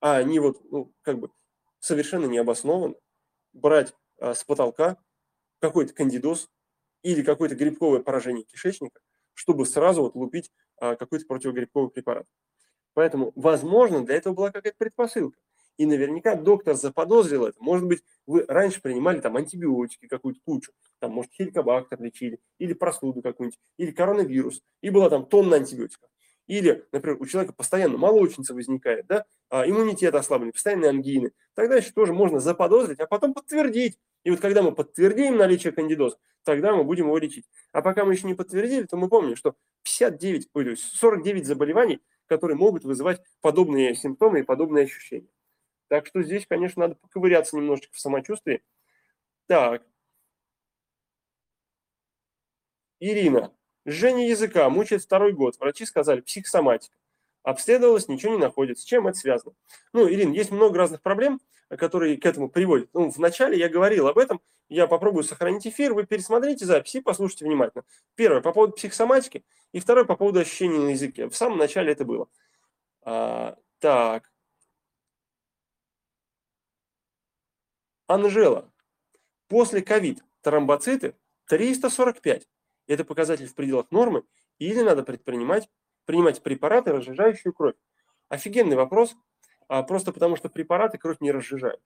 [0.00, 1.30] а не вот, ну, как бы
[1.78, 2.94] совершенно необоснованно
[3.52, 4.96] брать а, с потолка
[5.60, 6.50] какой-то кандидоз
[7.02, 9.00] или какое-то грибковое поражение кишечника,
[9.34, 12.26] чтобы сразу вот лупить а, какой-то противогрибковый препарат.
[12.94, 15.38] Поэтому, возможно, для этого была какая-то предпосылка.
[15.76, 17.56] И наверняка доктор заподозрил это.
[17.62, 23.22] Может быть, вы раньше принимали там антибиотики какую-то кучу, там, может, хеликобактер лечили, или простуду
[23.22, 26.10] какую-нибудь, или коронавирус, и была там тонна антибиотиков.
[26.48, 31.30] Или, например, у человека постоянно молочница возникает, да, а иммунитет ослаблен, постоянные ангины.
[31.54, 33.98] Тогда еще тоже можно заподозрить, а потом подтвердить.
[34.24, 37.44] И вот когда мы подтвердим наличие кандидоза, тогда мы будем его лечить.
[37.72, 42.56] А пока мы еще не подтвердили, то мы помним, что 59, ой, 49 заболеваний которые
[42.56, 45.28] могут вызывать подобные симптомы и подобные ощущения.
[45.88, 48.62] Так что здесь, конечно, надо поковыряться немножечко в самочувствии.
[49.46, 49.82] Так.
[53.00, 53.52] Ирина.
[53.88, 55.58] Жжение языка мучает второй год.
[55.58, 56.94] Врачи сказали психосоматика.
[57.42, 58.82] Обследовалось, ничего не находится.
[58.82, 59.54] С чем это связано?
[59.94, 62.90] Ну, Ирина, есть много разных проблем, которые к этому приводят.
[62.92, 67.84] Ну, вначале я говорил об этом, я попробую сохранить эфир, вы пересмотрите записи послушайте внимательно.
[68.14, 71.28] Первое, по поводу психосоматики, и второе, по поводу ощущений на языке.
[71.28, 72.28] В самом начале это было.
[73.02, 74.30] А, так.
[78.06, 78.70] Анжела.
[79.48, 81.14] После ковид тромбоциты
[81.46, 82.46] 345.
[82.88, 84.24] Это показатель в пределах нормы.
[84.58, 85.68] Или надо предпринимать,
[86.06, 87.76] принимать препараты, разжижающие кровь.
[88.28, 89.14] Офигенный вопрос,
[89.68, 91.80] а, просто потому что препараты кровь не разжижают.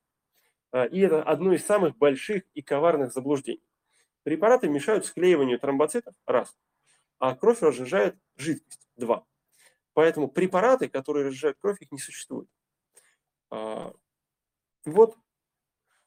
[0.70, 3.62] А, и это одно из самых больших и коварных заблуждений.
[4.22, 6.56] Препараты мешают склеиванию тромбоцитов, раз,
[7.18, 9.26] а кровь разжижает жидкость, два.
[9.94, 12.48] Поэтому препараты, которые разжижают кровь, их не существует.
[13.50, 13.92] А,
[14.84, 15.18] вот,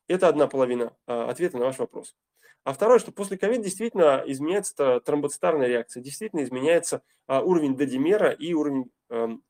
[0.08, 2.16] это одна половина ответа на ваш вопрос.
[2.66, 8.92] А второе, что после ковид действительно изменяется тромбоцитарная реакция, действительно изменяется уровень додимера и уровень
[9.10, 9.44] эм,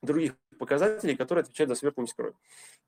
[0.00, 2.34] других показателей, которые отвечают за свертываемость крови.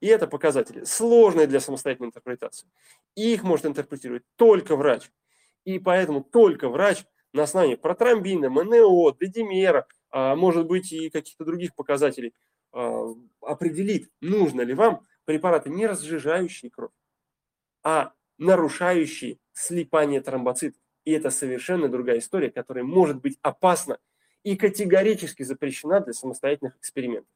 [0.00, 2.66] И это показатели сложные для самостоятельной интерпретации.
[3.14, 5.10] Их может интерпретировать только врач.
[5.64, 11.74] И поэтому только врач на основании протромбина, МНО, дедимера, а может быть и каких-то других
[11.74, 12.32] показателей
[12.72, 16.92] а, определит, нужно ли вам препараты не разжижающие кровь,
[17.82, 18.12] а
[18.44, 20.80] нарушающие слипание тромбоцитов.
[21.04, 23.98] И это совершенно другая история, которая может быть опасна
[24.42, 27.30] и категорически запрещена для самостоятельных экспериментов.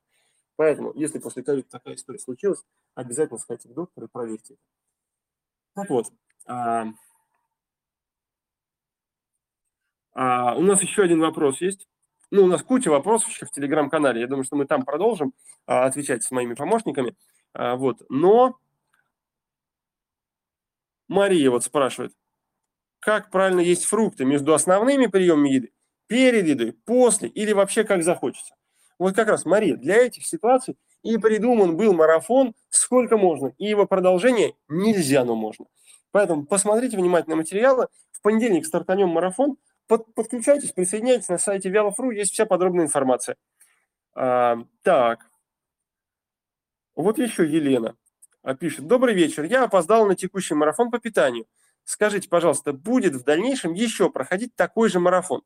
[0.56, 4.56] Поэтому, если после ковида такая история случилась, обязательно сходите к доктору и проверьте.
[5.74, 6.06] Так вот,
[6.46, 6.86] а,
[10.14, 11.86] а, у нас еще один вопрос есть.
[12.30, 14.20] Ну, у нас куча вопросов еще в телеграм-канале.
[14.20, 15.32] Я думаю, что мы там продолжим
[15.66, 17.14] а, отвечать с моими помощниками.
[17.54, 18.58] А, вот, но
[21.08, 22.12] Мария вот спрашивает,
[23.00, 25.72] как правильно есть фрукты между основными приемами еды,
[26.06, 28.54] перед едой, после или вообще как захочется.
[28.98, 33.86] Вот как раз, Мария, для этих ситуаций и придуман был марафон «Сколько можно?» и его
[33.86, 35.66] продолжение «Нельзя, но можно».
[36.10, 37.88] Поэтому посмотрите внимательно материалы.
[38.10, 39.56] В понедельник стартанем марафон.
[39.86, 43.36] Под, подключайтесь, присоединяйтесь на сайте Вялов.ру, есть вся подробная информация.
[44.14, 45.30] А, так.
[46.94, 47.96] Вот еще Елена
[48.54, 48.86] пишет.
[48.86, 49.44] Добрый вечер.
[49.44, 51.46] Я опоздал на текущий марафон по питанию.
[51.84, 55.42] Скажите, пожалуйста, будет в дальнейшем еще проходить такой же марафон?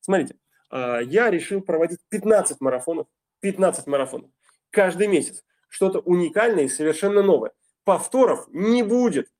[0.00, 0.36] Смотрите,
[0.70, 3.06] а, я решил проводить 15 марафонов,
[3.40, 4.30] 15 марафонов
[4.72, 5.44] каждый месяц.
[5.68, 7.52] Что-то уникальное и совершенно новое.
[7.84, 9.30] Повторов не будет,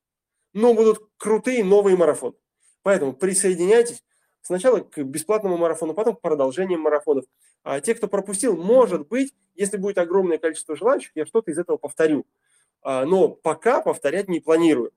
[0.53, 2.37] но будут крутые новые марафоны.
[2.83, 4.05] Поэтому присоединяйтесь
[4.41, 7.25] сначала к бесплатному марафону, потом к продолжению марафонов.
[7.65, 11.77] А те, кто пропустил, может быть, если будет огромное количество желающих, я что-то из этого
[11.77, 12.27] повторю.
[12.83, 14.93] А, но пока повторять не планирую.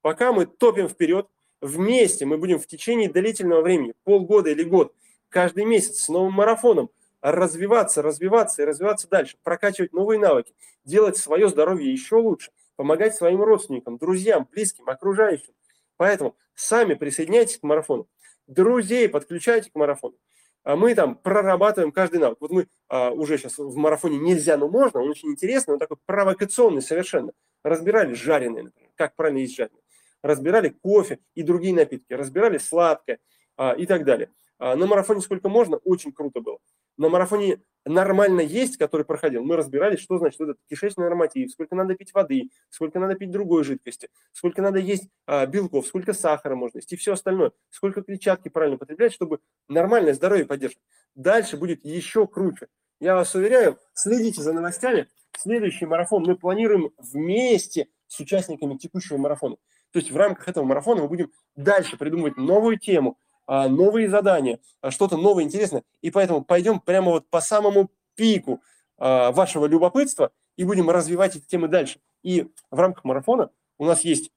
[0.00, 1.28] Пока мы топим вперед,
[1.60, 4.94] вместе мы будем в течение длительного времени, полгода или год,
[5.28, 11.48] каждый месяц с новым марафоном развиваться, развиваться и развиваться дальше, прокачивать новые навыки, делать свое
[11.48, 15.52] здоровье еще лучше, помогать своим родственникам, друзьям, близким, окружающим.
[15.96, 18.08] Поэтому сами присоединяйтесь к марафону,
[18.46, 20.16] друзей подключайте к марафону.
[20.64, 22.38] А мы там прорабатываем каждый навык.
[22.40, 25.96] Вот мы а, уже сейчас в марафоне нельзя, но можно, он очень интересный, он такой
[26.04, 27.32] провокационный совершенно.
[27.62, 29.82] Разбирали жареные, например, как правильно есть жареные.
[30.22, 33.18] Разбирали кофе и другие напитки, разбирали сладкое
[33.56, 34.30] а, и так далее.
[34.58, 36.58] А, на марафоне сколько можно, очень круто было.
[36.96, 41.94] На марафоне нормально есть, который проходил, мы разбирались, что значит этот кишечный норматив, сколько надо
[41.94, 46.78] пить воды, сколько надо пить другой жидкости, сколько надо есть а, белков, сколько сахара можно
[46.78, 50.82] есть и все остальное, сколько клетчатки правильно потреблять, чтобы нормальное здоровье поддерживать.
[51.14, 52.66] Дальше будет еще круче.
[53.00, 55.08] Я вас уверяю, следите за новостями.
[55.36, 59.56] Следующий марафон мы планируем вместе с участниками текущего марафона.
[59.92, 63.18] То есть в рамках этого марафона мы будем дальше придумывать новую тему,
[63.48, 65.82] новые задания, а, что-то новое, интересное.
[66.02, 68.62] И поэтому пойдем прямо вот по самому пику
[68.98, 71.98] а, вашего любопытства и будем развивать эти темы дальше.
[72.22, 74.30] И в рамках марафона у нас есть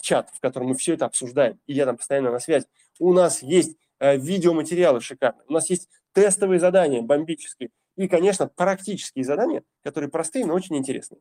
[0.00, 2.66] чат, в котором мы все это обсуждаем, и я там постоянно на связи.
[3.00, 9.64] У нас есть видеоматериалы шикарные, у нас есть тестовые задания бомбические и, конечно, практические задания,
[9.82, 11.20] которые простые, но очень интересные.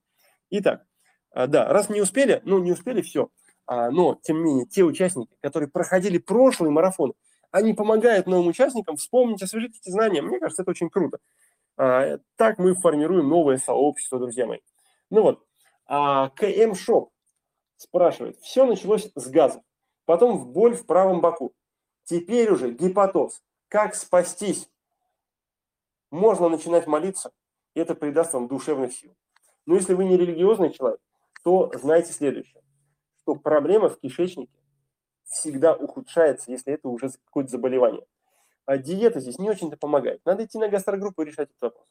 [0.51, 0.85] Итак,
[1.33, 3.29] да, раз не успели, ну не успели, все.
[3.67, 7.15] Но, тем не менее, те участники, которые проходили прошлый марафон,
[7.53, 10.23] они помогают новым участникам вспомнить, освежить эти знания.
[10.23, 11.19] Мне кажется, это очень круто.
[11.77, 14.59] А, так мы формируем новое сообщество, друзья мои.
[15.11, 15.45] Ну вот,
[15.85, 17.11] а, КМ Шоп
[17.77, 18.39] спрашивает.
[18.39, 19.61] Все началось с газа,
[20.05, 21.53] потом в боль в правом боку.
[22.05, 23.43] Теперь уже гепатоз.
[23.67, 24.67] Как спастись?
[26.09, 27.31] Можно начинать молиться,
[27.75, 29.15] это придаст вам душевных сил.
[29.67, 30.99] Но если вы не религиозный человек,
[31.43, 32.63] то знайте следующее,
[33.21, 34.62] что проблема в кишечнике
[35.25, 38.05] всегда ухудшается, если это уже какое-то заболевание.
[38.65, 40.21] А диета здесь не очень-то помогает.
[40.25, 41.87] Надо идти на гастрогруппу и решать этот вопрос.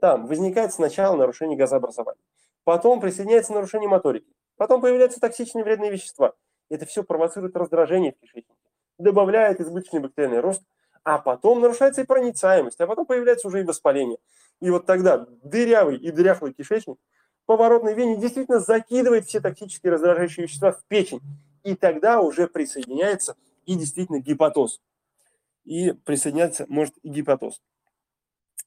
[0.00, 2.20] Там возникает сначала нарушение газообразования,
[2.64, 6.34] потом присоединяется нарушение моторики, потом появляются токсичные вредные вещества.
[6.68, 8.54] Это все провоцирует раздражение в кишечнике,
[8.98, 10.62] добавляет избыточный бактериальный рост,
[11.04, 14.18] а потом нарушается и проницаемость, а потом появляется уже и воспаление.
[14.60, 16.98] И вот тогда дырявый и дряхлый кишечник
[17.46, 21.20] поворотной вене действительно закидывает все токсические раздражающие вещества в печень.
[21.64, 24.80] И тогда уже присоединяется и действительно гепатоз.
[25.64, 27.60] И присоединяется, может, и гепатоз.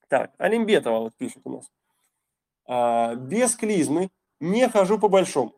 [0.08, 1.72] Так, Олимбетова вот пишет у нас.
[2.66, 5.54] А, без клизмы не хожу по большому.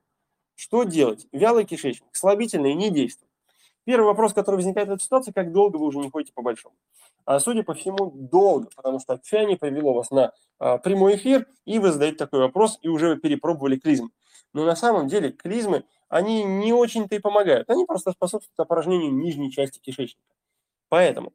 [0.55, 1.27] Что делать?
[1.31, 3.31] Вялый кишечник, слабительные не действуют.
[3.85, 6.75] Первый вопрос, который возникает в этой ситуации, как долго вы уже не ходите по большому?
[7.25, 11.79] А, судя по всему, долго, потому что отчаяние привело вас на а, прямой эфир, и
[11.79, 14.09] вы задаете такой вопрос, и уже перепробовали клизмы.
[14.53, 17.69] Но на самом деле клизмы, они не очень-то и помогают.
[17.69, 20.33] Они просто способствуют опорожнению нижней части кишечника.
[20.89, 21.33] Поэтому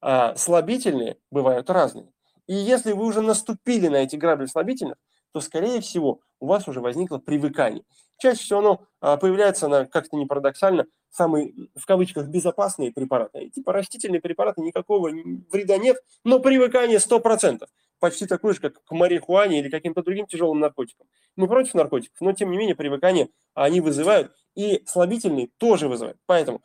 [0.00, 2.10] а, слабительные бывают разные.
[2.46, 4.96] И если вы уже наступили на эти грабли слабительных,
[5.32, 7.84] то, скорее всего, у вас уже возникло привыкание.
[8.18, 13.50] Чаще всего оно а, появляется, на, как-то не парадоксально, самые, в кавычках, безопасные препараты.
[13.50, 15.10] Типа растительные препараты, никакого
[15.50, 17.66] вреда нет, но привыкание 100%.
[18.04, 21.06] Почти такое же, как к марихуане или каким-то другим тяжелым наркотикам.
[21.36, 26.18] Мы против наркотиков, но тем не менее привыкание они вызывают, и слабительные тоже вызывают.
[26.26, 26.60] Поэтому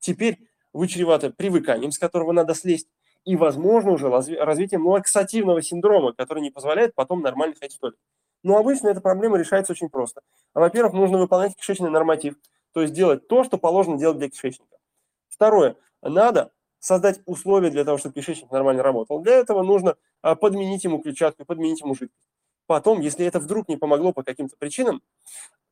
[0.00, 0.36] теперь
[0.74, 2.90] вы чреваты привыканием, с которого надо слезть,
[3.24, 7.98] и, возможно, уже развитием лаксативного синдрома, который не позволяет потом нормально ходить в туалет.
[8.42, 10.20] Но обычно эта проблема решается очень просто.
[10.52, 12.34] А, во-первых, нужно выполнять кишечный норматив,
[12.74, 14.76] то есть делать то, что положено делать для кишечника.
[15.30, 19.20] Второе, надо создать условия для того, чтобы кишечник нормально работал.
[19.20, 22.28] Для этого нужно а, подменить ему клетчатку, подменить ему жидкость.
[22.66, 25.00] Потом, если это вдруг не помогло по каким-то причинам,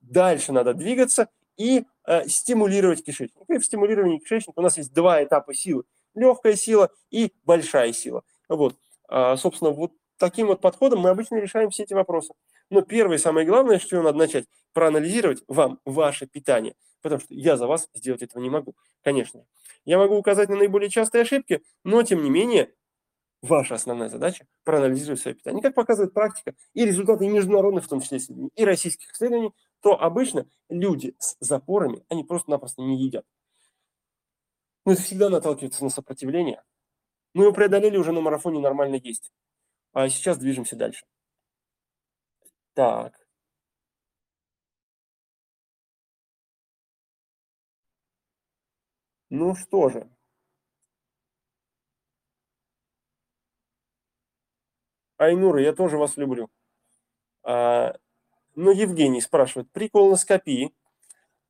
[0.01, 3.43] дальше надо двигаться и э, стимулировать кишечник.
[3.49, 5.83] И в стимулировании кишечника у нас есть два этапа силы.
[6.15, 8.23] Легкая сила и большая сила.
[8.49, 8.77] Вот.
[9.09, 12.35] А, собственно, вот таким вот подходом мы обычно решаем все эти вопросы.
[12.71, 16.75] Но первое и самое главное, что надо начать, проанализировать вам ваше питание.
[17.03, 19.47] Потому что я за вас сделать этого не могу, конечно.
[19.85, 22.75] Я могу указать на наиболее частые ошибки, но тем не менее
[23.43, 25.63] ваша основная задача– проанализировать свое питание.
[25.63, 30.47] Как показывает практика и результаты международных, в том числе исследований, и российских исследований, то обычно
[30.69, 33.25] люди с запорами, они просто-напросто не едят.
[34.85, 36.63] Ну, это всегда наталкивается на сопротивление.
[37.35, 39.33] Мы его преодолели уже на марафоне нормально есть.
[39.93, 41.05] А сейчас движемся дальше.
[42.75, 43.20] Так.
[49.31, 50.09] Ну что же.
[55.19, 56.49] Айнура, я тоже вас люблю.
[57.43, 57.97] А,
[58.55, 60.75] но Евгений спрашивает, при колоноскопии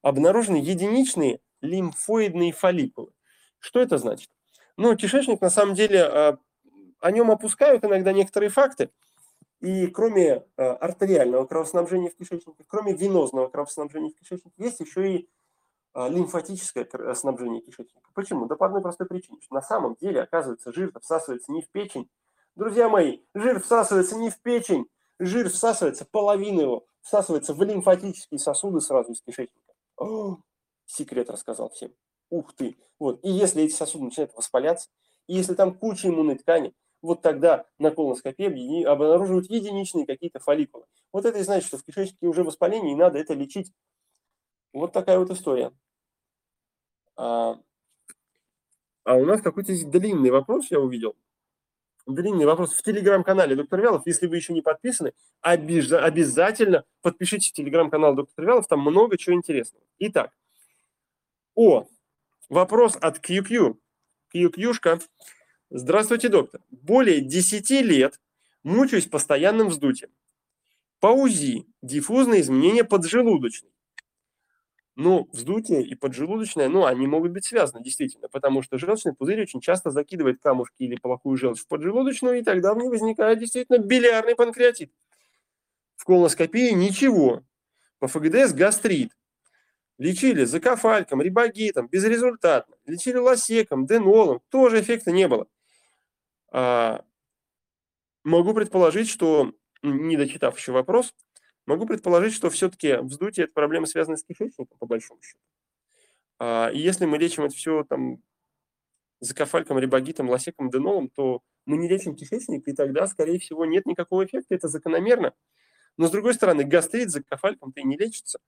[0.02, 3.12] обнаружены единичные лимфоидные фолликулы.
[3.58, 4.30] Что это значит?
[4.76, 6.38] Ну, кишечник, на самом деле, а,
[7.00, 8.90] о нем опускают иногда некоторые факты.
[9.60, 15.28] И кроме а, артериального кровоснабжения в кишечнике, кроме венозного кровоснабжения в кишечнике, есть еще и
[15.94, 18.08] лимфатическое снабжение кишечника.
[18.14, 18.46] Почему?
[18.46, 19.38] Да по одной простой причине.
[19.40, 22.08] Что на самом деле, оказывается, жир всасывается не в печень.
[22.56, 24.86] Друзья мои, жир всасывается не в печень,
[25.18, 29.72] жир всасывается, половина его всасывается в лимфатические сосуды сразу из кишечника.
[29.96, 30.38] О,
[30.86, 31.92] секрет рассказал всем.
[32.28, 32.76] Ух ты.
[32.98, 33.20] Вот.
[33.24, 34.88] И если эти сосуды начинают воспаляться,
[35.26, 40.84] и если там куча иммунной ткани, вот тогда на колоноскопии обнаруживают единичные какие-то фолликулы.
[41.12, 43.72] Вот это и значит, что в кишечнике уже воспаление, и надо это лечить.
[44.72, 45.72] Вот такая вот история.
[47.16, 47.58] А,
[49.04, 51.16] а у нас какой-то длинный вопрос я увидел.
[52.06, 54.06] Длинный вопрос в телеграм-канале доктор Вялов.
[54.06, 59.84] Если вы еще не подписаны, обязательно подпишитесь в телеграм-канал доктор Вялов, там много чего интересного.
[59.98, 60.32] Итак,
[61.54, 61.88] о,
[62.48, 63.76] вопрос от QQ.
[64.34, 65.00] QQ-шка.
[65.70, 66.62] Здравствуйте, доктор.
[66.70, 68.20] Более 10 лет
[68.62, 70.10] мучаюсь постоянным вздутием.
[71.00, 73.70] По УЗИ диффузное изменение поджелудочной.
[75.02, 79.62] Ну, вздутие и поджелудочное, ну, они могут быть связаны, действительно, потому что желчный пузырь очень
[79.62, 84.34] часто закидывает камушки или плохую желчь в поджелудочную, и тогда в ней возникает действительно билиарный
[84.34, 84.92] панкреатит.
[85.96, 87.42] В колоноскопии ничего.
[87.98, 89.16] По ФГДС гастрит.
[89.96, 92.76] Лечили закафальком, рибогитом, безрезультатно.
[92.84, 95.46] Лечили лосеком, денолом, тоже эффекта не было.
[96.52, 97.06] А,
[98.22, 101.14] могу предположить, что, не дочитав еще вопрос,
[101.70, 105.40] могу предположить, что все-таки вздутие– это проблема, связанная с кишечником, по большому счету.
[106.38, 108.22] А, и если мы лечим это все там
[109.20, 114.24] закафальком, рибогитом, лосеком, денолом, то мы не лечим кишечник, и тогда, скорее всего, нет никакого
[114.24, 115.32] эффекта, это закономерно.
[115.96, 118.40] Но, с другой стороны, гастрит закафальком-то и не лечится.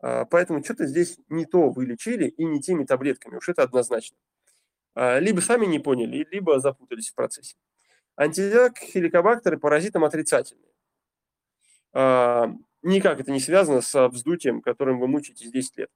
[0.00, 4.16] А, поэтому что-то здесь не то вы лечили и не теми таблетками, уж это однозначно.
[4.94, 7.56] А, либо сами не поняли, либо запутались в процессе.
[8.16, 10.71] Антитела к хеликобактеры паразитам отрицательные.
[11.92, 15.90] А, никак это не связано с вздутием, которым вы мучаетесь 10 лет.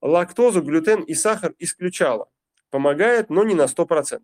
[0.00, 2.28] Лактозу, глютен и сахар исключала.
[2.70, 4.20] Помогает, но не на 100%.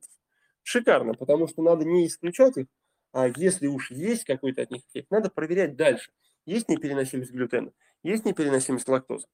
[0.63, 2.67] Шикарно, потому что надо не исключать их,
[3.13, 6.11] а если уж есть какой-то от них эффект, надо проверять дальше.
[6.45, 7.73] Есть непереносимость глютена,
[8.03, 9.27] есть непереносимость лактозы.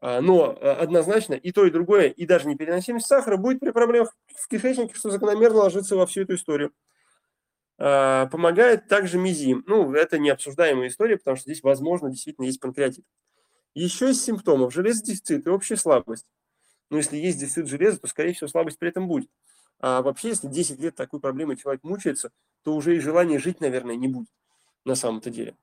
[0.00, 4.14] А, но а, однозначно и то, и другое, и даже непереносимость сахара будет при проблемах
[4.36, 6.72] в кишечнике, что закономерно ложится во всю эту историю.
[7.78, 9.64] А, помогает также мизим.
[9.66, 13.04] Ну, это необсуждаемая история, потому что здесь, возможно, действительно есть панкреатит.
[13.74, 16.26] Еще из симптомов железодефицит и общая слабость.
[16.90, 19.30] Но если есть дефицит железа, то, скорее всего, слабость при этом будет.
[19.78, 22.32] А вообще, если 10 лет такой проблемой человек мучается,
[22.64, 24.28] то уже и желания жить, наверное, не будет
[24.84, 25.56] на самом-то деле.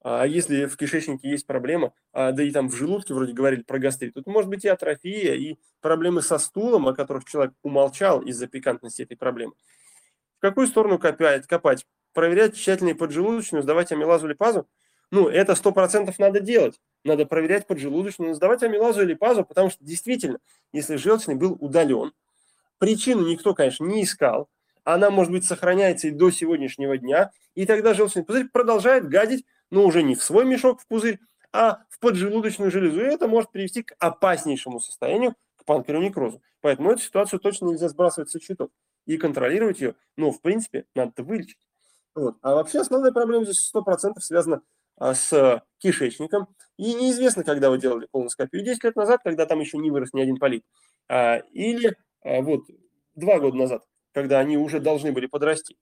[0.00, 3.78] А если в кишечнике есть проблема, а, да и там в желудке вроде говорили про
[3.78, 8.46] гастрит, тут может быть и атрофия, и проблемы со стулом, о которых человек умолчал из-за
[8.46, 9.54] пикантности этой проблемы.
[10.44, 11.46] Какую сторону копать?
[11.46, 11.86] копать?
[12.12, 14.68] Проверять тщательно поджелудочную, сдавать амилазу липазу?
[15.10, 16.78] Ну, это сто процентов надо делать.
[17.02, 20.40] Надо проверять поджелудочную, сдавать амилазу или пазу, потому что действительно,
[20.70, 22.12] если желчный был удален,
[22.76, 24.50] причину никто, конечно, не искал,
[24.84, 29.86] она, может быть, сохраняется и до сегодняшнего дня, и тогда желчный пузырь продолжает гадить но
[29.86, 31.20] уже не в свой мешок, в пузырь,
[31.54, 33.00] а в поджелудочную железу.
[33.00, 36.42] И это может привести к опаснейшему состоянию, к панкреонекрозу.
[36.60, 38.68] Поэтому эту ситуацию точно нельзя сбрасывать со счетов.
[39.06, 41.58] И контролировать ее, ну, в принципе, надо вылечить.
[42.14, 42.36] Вот.
[42.42, 44.62] А вообще основная проблема здесь 100% связана
[44.96, 46.48] а, с кишечником.
[46.76, 48.64] И неизвестно, когда вы делали колоноскопию.
[48.64, 50.64] 10 лет назад, когда там еще не вырос ни один полип.
[51.08, 52.62] А, или а, вот
[53.14, 55.76] два года назад, когда они уже должны были подрасти.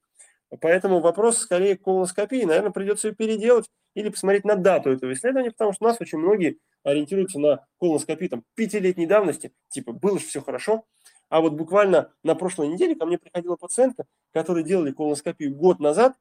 [0.61, 2.45] Поэтому вопрос скорее колоноскопии.
[2.45, 6.19] Наверное, придется ее переделать или посмотреть на дату этого исследования, потому что у нас очень
[6.19, 10.85] многие ориентируются на колоноскопию там, пятилетней давности, типа было же все хорошо.
[11.33, 14.05] А вот буквально на прошлой неделе ко мне приходила пациентка,
[14.35, 16.15] которая делали колоноскопию год назад,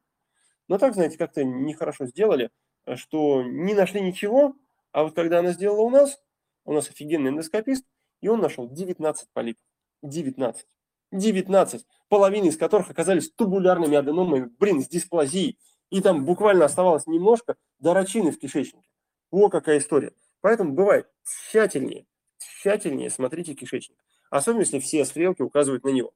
[0.70, 2.50] но так, знаете, как-то нехорошо сделали,
[2.96, 4.56] что не нашли ничего,
[4.94, 6.18] а вот когда она сделала у нас,
[6.64, 7.86] у нас офигенный эндоскопист,
[8.22, 9.62] и он нашел 19 полипов.
[10.02, 10.66] 19.
[11.12, 15.60] 19, половина из которых оказались тубулярными аденомами, блин, с дисплазией.
[15.90, 18.88] И там буквально оставалось немножко до рачины в кишечнике.
[19.30, 20.14] О, какая история.
[20.40, 22.06] Поэтому бывает тщательнее,
[22.38, 23.98] тщательнее смотрите кишечник.
[24.32, 26.14] Особенно, если все стрелки указывают на него.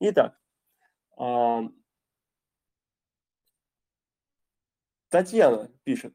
[0.00, 0.36] Итак,
[5.08, 6.14] Татьяна пишет.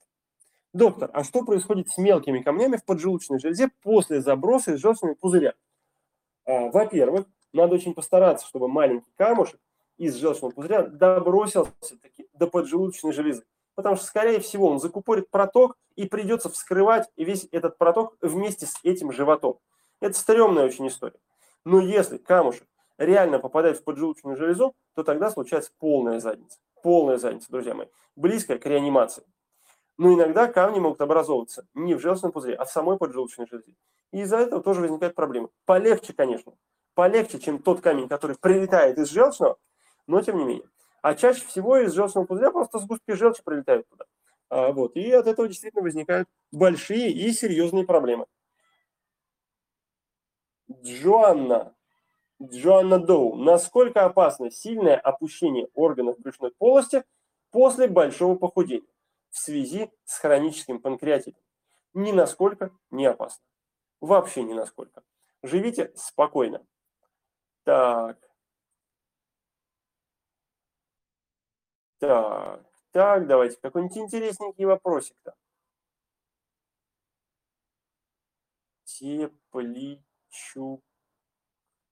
[0.74, 5.56] Доктор, а что происходит с мелкими камнями в поджелудочной железе после заброса из желчными пузыря?
[6.46, 9.60] А, во-первых, надо очень постараться, чтобы маленький камушек
[9.98, 11.72] из желчного пузыря добросился
[12.34, 13.46] до поджелудочной железы.
[13.76, 18.78] Потому что, скорее всего, он закупорит проток и придется вскрывать весь этот проток вместе с
[18.84, 19.58] этим животом.
[20.02, 21.20] Это стрёмная очень история.
[21.66, 26.60] Но если камушек реально попадает в поджелудочную железу, то тогда случается полная задница.
[26.82, 27.88] Полная задница, друзья мои.
[28.16, 29.24] Близкая к реанимации.
[29.98, 33.76] Но иногда камни могут образовываться не в желчном пузыре, а в самой поджелудочной железе.
[34.12, 35.50] И из-за этого тоже возникают проблемы.
[35.66, 36.54] Полегче, конечно
[37.00, 39.58] полегче, чем тот камень, который прилетает из желчного,
[40.06, 40.68] но тем не менее.
[41.02, 44.04] А чаще всего из желчного пузыря просто сгустки желчи прилетают туда.
[44.50, 48.26] А, вот, и от этого действительно возникают большие и серьезные проблемы.
[50.72, 51.76] Джоанна,
[52.42, 53.36] Джоанна Доу.
[53.36, 57.04] Насколько опасно сильное опущение органов брюшной полости
[57.52, 58.88] после большого похудения
[59.30, 61.42] в связи с хроническим панкреатитом?
[61.94, 63.44] Ни насколько не опасно.
[64.00, 65.04] Вообще ни насколько.
[65.44, 66.66] Живите спокойно.
[67.64, 68.18] Так.
[72.00, 75.36] Так, так, давайте какой-нибудь интересненький вопросик-то.
[80.30, 80.82] Тепличук.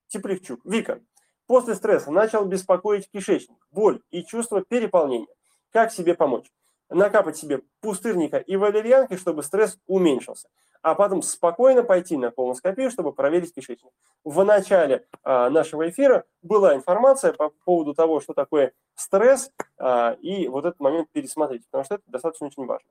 [0.08, 0.66] Тепличук.
[0.66, 1.02] Вика,
[1.48, 5.34] после стресса начал беспокоить кишечник, боль и чувство переполнения.
[5.72, 6.52] Как себе помочь?
[6.90, 10.48] Накапать себе пустырника и валерьянки, чтобы стресс уменьшился
[10.82, 13.92] а потом спокойно пойти на колоноскопию, чтобы проверить кишечник.
[14.24, 20.48] В начале а, нашего эфира была информация по поводу того, что такое стресс, а, и
[20.48, 22.88] вот этот момент пересмотреть, потому что это достаточно очень важно.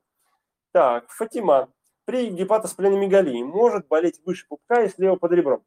[0.73, 1.69] Так, Фатима.
[2.07, 5.65] При гепатоспленомегалии может болеть выше пупка и слева под ребром.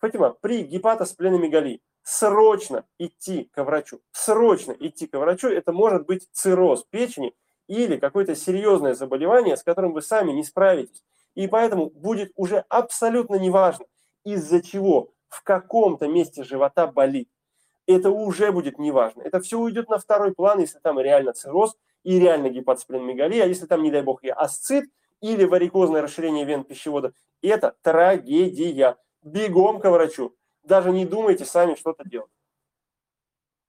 [0.00, 4.00] Фатима, при гепатоспленомегалии срочно идти к врачу.
[4.12, 5.48] Срочно идти к врачу.
[5.48, 7.34] Это может быть цирроз печени
[7.68, 11.02] или какое-то серьезное заболевание, с которым вы сами не справитесь.
[11.34, 13.86] И поэтому будет уже абсолютно неважно,
[14.24, 17.30] из-за чего, в каком-то месте живота болит.
[17.86, 19.22] Это уже будет неважно.
[19.22, 23.64] Это все уйдет на второй план, если там реально цирроз и реально гепатоспленомегалия, а если
[23.64, 24.84] там, не дай бог, и асцит
[25.20, 27.12] или варикозное расширение вен пищевода,
[27.42, 28.96] это трагедия.
[29.22, 30.36] Бегом к врачу.
[30.62, 32.30] Даже не думайте сами что-то делать.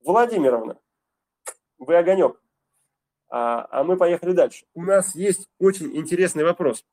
[0.01, 0.77] Владимировна,
[1.77, 2.39] вы огонек.
[3.29, 4.65] А, а мы поехали дальше.
[4.73, 6.85] У нас есть очень интересный вопрос.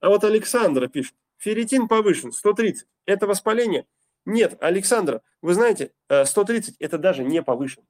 [0.00, 1.14] А вот Александра пишет.
[1.38, 2.86] Ферритин повышен, 130.
[3.06, 3.86] Это воспаление?
[4.24, 7.84] Нет, Александра, вы знаете, 130 э, это даже не повышен.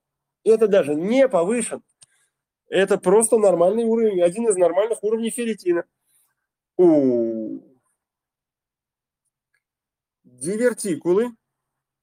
[0.45, 1.83] Это даже не повышен.
[2.73, 5.85] Это просто нормальный уровень, один из нормальных уровней ферритина.
[6.79, 7.61] У
[10.25, 11.37] Дивертикулы.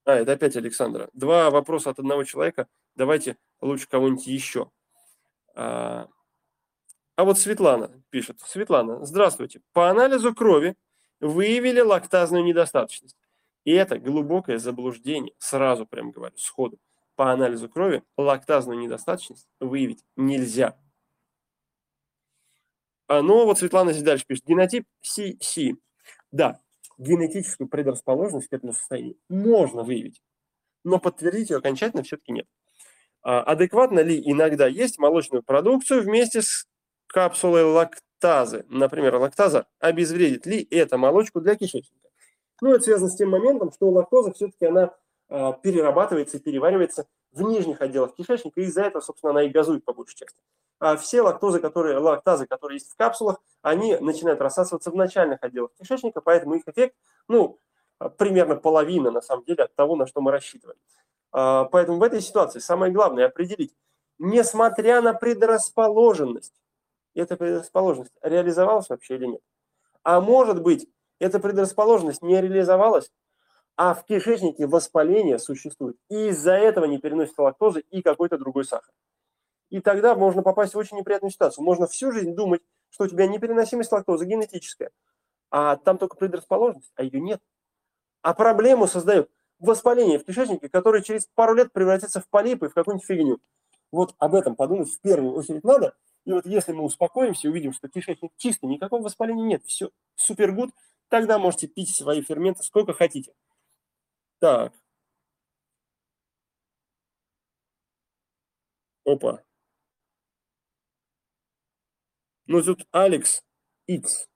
[0.04, 1.10] А, это опять Александра.
[1.12, 2.68] Два вопроса от одного человека.
[2.94, 4.70] Давайте лучше кого-нибудь еще.
[5.56, 6.06] А,
[7.16, 8.38] а вот Светлана пишет.
[8.38, 9.62] Светлана, здравствуйте.
[9.72, 10.76] По анализу крови
[11.18, 13.16] выявили лактазную недостаточность.
[13.64, 15.34] И это глубокое заблуждение.
[15.38, 16.78] Сразу прям говорю, сходу
[17.20, 20.78] по анализу крови лактазную недостаточность выявить нельзя.
[23.08, 24.46] А, ну вот Светлана здесь дальше пишет.
[24.46, 25.74] Генотип CC.
[26.32, 26.60] Да,
[26.96, 30.22] генетическую предрасположенность к этому состоянию можно выявить,
[30.82, 32.46] но подтвердить ее окончательно все-таки нет.
[33.20, 36.66] А адекватно ли иногда есть молочную продукцию вместе с
[37.06, 38.64] капсулой лактазы?
[38.70, 42.08] Например, лактаза обезвредит ли это молочку для кишечника?
[42.62, 44.94] Ну, это связано с тем моментом, что лактоза все-таки она
[45.30, 49.92] перерабатывается и переваривается в нижних отделах кишечника, и из-за этого, собственно, она и газует по
[49.92, 50.40] большей части.
[50.80, 55.70] А все лактозы, которые, лактазы, которые есть в капсулах, они начинают рассасываться в начальных отделах
[55.78, 56.96] кишечника, поэтому их эффект,
[57.28, 57.60] ну,
[58.16, 60.78] примерно половина, на самом деле, от того, на что мы рассчитывали.
[61.32, 63.74] А, поэтому в этой ситуации самое главное определить,
[64.18, 66.54] несмотря на предрасположенность,
[67.14, 69.42] эта предрасположенность реализовалась вообще или нет.
[70.02, 73.12] А может быть, эта предрасположенность не реализовалась,
[73.82, 75.96] а в кишечнике воспаление существует.
[76.10, 78.92] И из-за этого не переносится лактоза и какой-то другой сахар.
[79.70, 81.64] И тогда можно попасть в очень неприятную ситуацию.
[81.64, 82.60] Можно всю жизнь думать,
[82.90, 84.90] что у тебя непереносимость лактозы генетическая,
[85.50, 87.40] а там только предрасположенность, а ее нет.
[88.20, 93.06] А проблему создает воспаление в кишечнике, которое через пару лет превратится в полипы в какую-нибудь
[93.06, 93.38] фигню.
[93.90, 95.94] Вот об этом подумать в первую очередь надо.
[96.26, 100.52] И вот если мы успокоимся и увидим, что кишечник чистый, никакого воспаления нет, все супер
[100.52, 100.68] гуд,
[101.08, 103.32] тогда можете пить свои ферменты сколько хотите.
[104.40, 104.72] Так.
[109.04, 109.42] Опа.
[112.46, 113.42] Ну, тут Алекс
[113.86, 114.26] Икс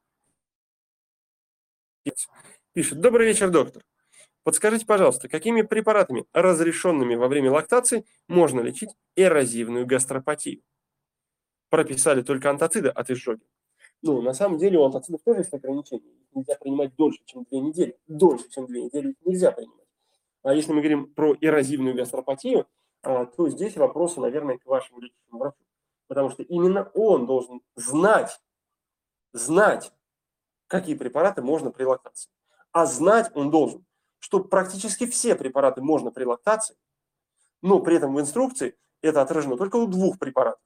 [2.72, 3.00] пишет.
[3.00, 3.82] Добрый вечер, доктор.
[4.42, 10.62] Подскажите, пожалуйста, какими препаратами, разрешенными во время лактации, можно лечить эрозивную гастропатию?
[11.70, 13.42] Прописали только антоциды от изжоги.
[14.02, 16.12] Ну, на самом деле у антоцидов тоже есть ограничения.
[16.34, 17.96] Нельзя принимать дольше, чем две недели.
[18.06, 19.83] Дольше, чем две недели нельзя принимать.
[20.44, 22.68] А если мы говорим про эрозивную гастропатию,
[23.02, 25.56] а, то здесь вопросы, наверное, к вашему лечащему врачу.
[26.06, 28.38] Потому что именно он должен знать,
[29.32, 29.90] знать,
[30.66, 32.30] какие препараты можно при лактации.
[32.72, 33.86] А знать он должен,
[34.18, 36.76] что практически все препараты можно при лактации,
[37.62, 40.60] но при этом в инструкции это отражено только у двух препаратов.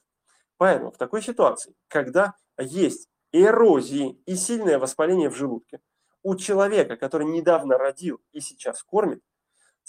[0.56, 5.80] Поэтому в такой ситуации, когда есть эрозии и сильное воспаление в желудке,
[6.24, 9.22] у человека, который недавно родил и сейчас кормит,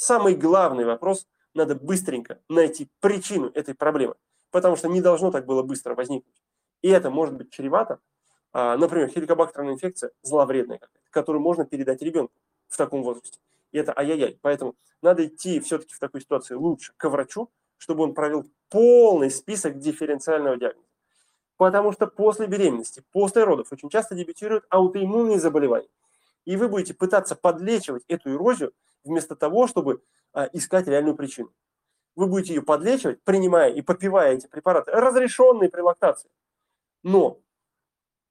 [0.01, 4.15] Самый главный вопрос– надо быстренько найти причину этой проблемы,
[4.49, 6.41] потому что не должно так было быстро возникнуть.
[6.81, 7.99] И это может быть чревато,
[8.53, 10.79] а, например, хеликобактерная инфекция зловредная
[11.09, 12.33] которую можно передать ребенку
[12.69, 13.39] в таком возрасте.
[13.73, 14.39] И это ай-яй-яй.
[14.41, 19.79] Поэтому надо идти все-таки в такой ситуации лучше к врачу, чтобы он провел полный список
[19.79, 20.87] дифференциального диагноза.
[21.57, 25.89] Потому что после беременности, после родов очень часто дебютируют аутоиммунные заболевания.
[26.45, 28.71] И вы будете пытаться подлечивать эту эрозию
[29.03, 31.53] вместо того, чтобы а, искать реальную причину.
[32.15, 36.29] Вы будете ее подлечивать, принимая и попивая эти препараты, разрешенные при лактации.
[37.03, 37.41] Но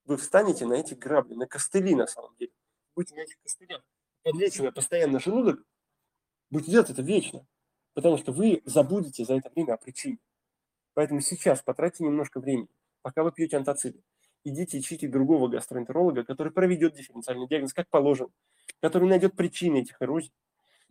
[0.05, 2.53] вы встанете на эти грабли, на костыли на самом деле.
[2.95, 3.83] Будете на этих костылях,
[4.23, 5.63] подлечивая постоянно желудок,
[6.51, 7.47] будете делать это вечно,
[7.95, 10.19] потому что вы забудете за это время о причине.
[10.95, 12.69] Поэтому сейчас потратьте немножко времени,
[13.03, 14.03] пока вы пьете антоциды.
[14.45, 18.31] Идите ищите другого гастроэнтеролога, который проведет дифференциальный диагноз, как положено,
[18.81, 20.33] который найдет причины этих эрозий,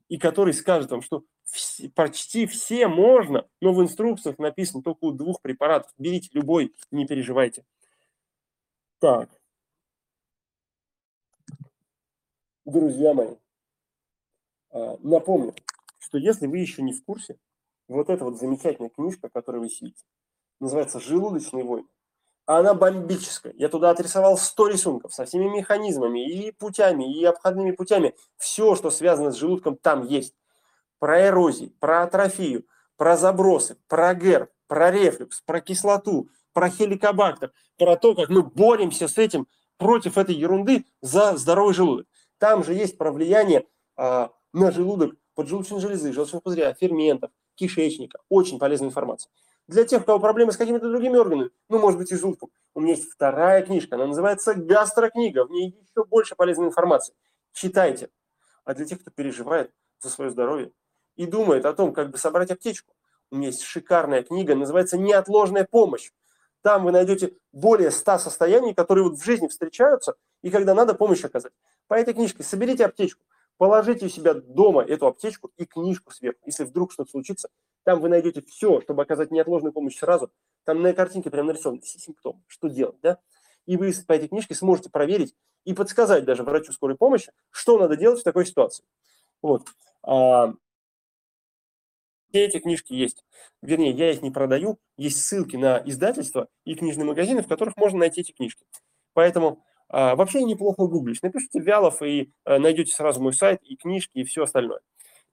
[0.10, 5.12] и который скажет вам, что все, почти все можно, но в инструкциях написано только у
[5.12, 5.92] двух препаратов.
[5.98, 7.66] Берите любой, не переживайте.
[9.00, 9.30] Так.
[12.66, 13.36] Друзья мои,
[14.72, 15.56] а, напомню,
[16.00, 17.38] что если вы еще не в курсе,
[17.88, 20.04] вот эта вот замечательная книжка, которую вы сидите,
[20.60, 21.64] называется «Желудочный
[22.48, 22.60] войны».
[22.60, 23.54] Она бомбическая.
[23.58, 28.16] Я туда отрисовал 100 рисунков со всеми механизмами и путями, и обходными путями.
[28.38, 30.36] Все, что связано с желудком, там есть.
[31.00, 37.96] Про эрозии, про атрофию, про забросы, про герб, про рефлюкс, про кислоту, про хеликобактер, про
[37.98, 42.08] то, как мы боремся с этим против этой ерунды за здоровый желудок.
[42.40, 48.20] Там же есть про влияние а, на желудок поджелудочной железы, желчного пузыря, ферментов, кишечника.
[48.30, 49.32] Очень полезная информация.
[49.68, 52.80] Для тех, у кого проблемы с какими-то другими органами, ну, может быть, и желудком, у
[52.80, 57.14] меня есть вторая книжка, она называется «Гастрокнига», в ней еще больше полезной информации.
[57.52, 58.10] Читайте.
[58.64, 60.72] А для тех, кто переживает за свое здоровье
[61.16, 62.94] и думает о том, как бы собрать аптечку,
[63.30, 66.12] у меня есть шикарная книга, называется «Неотложная помощь».
[66.62, 71.24] Там вы найдете более 100 состояний, которые вот в жизни встречаются, и когда надо помощь
[71.24, 71.54] оказать.
[71.88, 73.24] По этой книжке соберите аптечку,
[73.58, 76.40] положите у себя дома эту аптечку и книжку сверху.
[76.46, 77.50] Если вдруг что-то случится,
[77.88, 80.30] там вы найдете все, чтобы оказать неотложную помощь сразу.
[80.66, 83.18] Там на картинке прям нарисованы все симптомы, что делать, да?
[83.66, 85.34] И вы по этой книжке сможете проверить
[85.64, 88.84] и подсказать даже врачу скорой помощи, что надо делать в такой ситуации.
[89.42, 89.70] Вот.
[90.04, 90.54] А,
[92.34, 93.24] эти книжки есть.
[93.62, 94.80] Вернее, я их не продаю.
[94.98, 98.66] Есть ссылки на издательства и книжные магазины, в которых можно найти эти книжки.
[99.14, 101.24] Поэтому а, вообще неплохо гуглить.
[101.24, 104.82] Напишите Вялов и а, найдете сразу мой сайт и книжки и все остальное.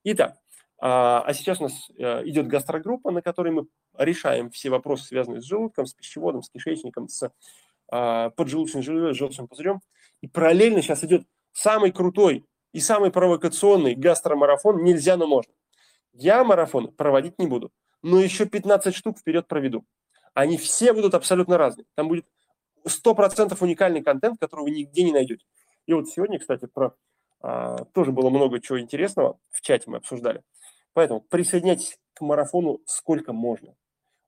[0.04, 0.36] Итак,
[0.78, 3.66] а, а сейчас у нас а, идет гастрогруппа, на которой мы
[3.96, 7.30] решаем все вопросы, связанные с желудком, с пищеводом, с кишечником, с
[7.88, 9.80] а, поджелудочной железой, желчным пузырем.
[10.20, 15.52] И параллельно сейчас идет самый крутой и самый провокационный гастромарафон «Нельзя, но можно».
[16.12, 17.72] Я марафон проводить не буду,
[18.02, 19.84] но еще 15 штук вперед проведу.
[20.32, 21.86] Они все будут абсолютно разные.
[21.94, 22.26] Там будет
[22.84, 25.44] 100% уникальный контент, который вы нигде не найдете.
[25.86, 26.94] И вот сегодня, кстати, про
[27.92, 29.38] тоже было много чего интересного.
[29.50, 30.42] В чате мы обсуждали.
[30.94, 33.74] Поэтому присоединяйтесь к марафону сколько можно.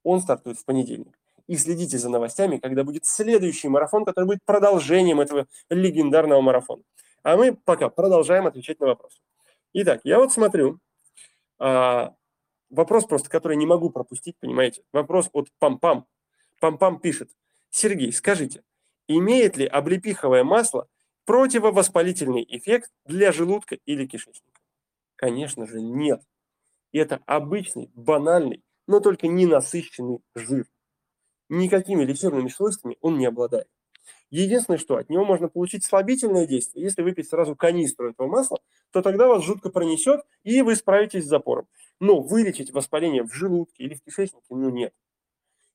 [0.02, 1.18] Он стартует в понедельник.
[1.46, 6.82] И следите за новостями, когда будет следующий марафон, который будет продолжением этого легендарного марафона.
[7.22, 9.20] А мы пока продолжаем отвечать на вопросы.
[9.72, 10.80] Итак, я вот смотрю,
[11.58, 12.14] а,
[12.70, 14.82] вопрос просто, который не могу пропустить, понимаете?
[14.92, 16.04] Вопрос от Пам-Пам.
[16.60, 17.30] Пам-Пам пишет.
[17.70, 18.62] Сергей, скажите,
[19.06, 20.88] имеет ли облепиховое масло
[21.26, 24.60] противовоспалительный эффект для желудка или кишечника?
[25.16, 26.22] Конечно же нет.
[26.92, 30.66] Это обычный, банальный, но только ненасыщенный жир.
[31.48, 33.68] Никакими лечебными свойствами он не обладает.
[34.30, 36.84] Единственное, что от него можно получить слабительное действие.
[36.84, 38.58] Если выпить сразу канистру этого масла,
[38.90, 41.68] то тогда вас жутко пронесет, и вы справитесь с запором.
[42.00, 44.92] Но вылечить воспаление в желудке или в кишечнике, ну нет.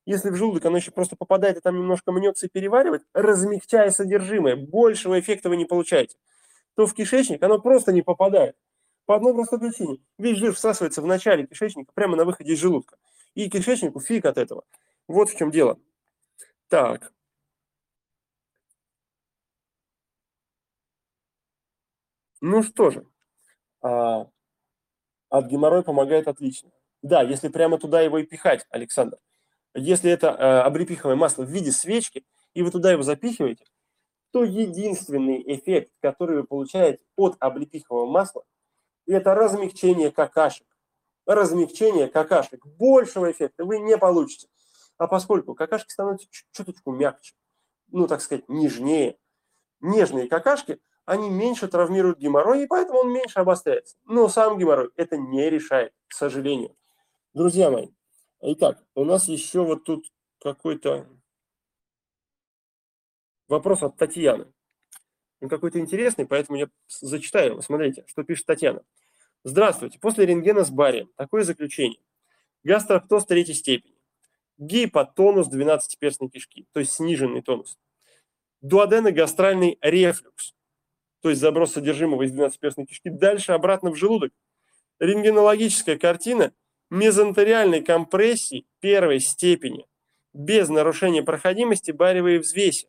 [0.05, 4.55] Если в желудок оно еще просто попадает и там немножко мнется и переваривает, размягчая содержимое,
[4.55, 6.17] большего эффекта вы не получаете,
[6.75, 8.55] то в кишечник оно просто не попадает.
[9.05, 9.99] По одной простой причине.
[10.17, 12.97] Весь жир всасывается в начале кишечника, прямо на выходе из желудка.
[13.35, 14.63] И кишечнику фиг от этого.
[15.07, 15.79] Вот в чем дело.
[16.69, 17.11] Так.
[22.41, 23.05] Ну что же,
[23.81, 24.27] а,
[25.29, 26.71] от геморроя помогает отлично.
[27.01, 29.17] Да, если прямо туда его и пихать, Александр.
[29.73, 33.65] Если это а, облепиховое масло в виде свечки, и вы туда его запихиваете,
[34.31, 38.43] то единственный эффект, который вы получаете от облепихового масла,
[39.05, 40.67] это размягчение какашек.
[41.25, 42.65] Размягчение какашек.
[42.65, 44.47] Большего эффекта вы не получите.
[44.97, 47.33] А поскольку какашки становятся чуточку мягче,
[47.89, 49.17] ну, так сказать, нежнее,
[49.79, 53.97] нежные какашки– они меньше травмируют геморрой, и поэтому он меньше обостряется.
[54.05, 56.75] Но сам геморрой это не решает, к сожалению.
[57.33, 57.89] Друзья мои,
[58.41, 61.07] итак, у нас еще вот тут какой-то
[63.47, 64.51] вопрос от Татьяны.
[65.39, 67.61] Он какой-то интересный, поэтому я зачитаю его.
[67.61, 68.83] Смотрите, что пишет Татьяна.
[69.43, 69.99] Здравствуйте.
[69.99, 71.99] После рентгена с барием такое заключение.
[72.63, 73.95] Гастроктоз третьей степени.
[74.57, 77.79] Гипотонус 12-перстной кишки, то есть сниженный тонус.
[78.61, 80.53] Дуоденогастральный рефлюкс
[81.21, 84.33] то есть заброс содержимого из 12-перстной кишки, дальше обратно в желудок.
[84.99, 86.51] Рентгенологическая картина
[86.91, 89.87] мезонтериальной компрессии первой степени
[90.33, 92.87] без нарушения проходимости баревой взвеси.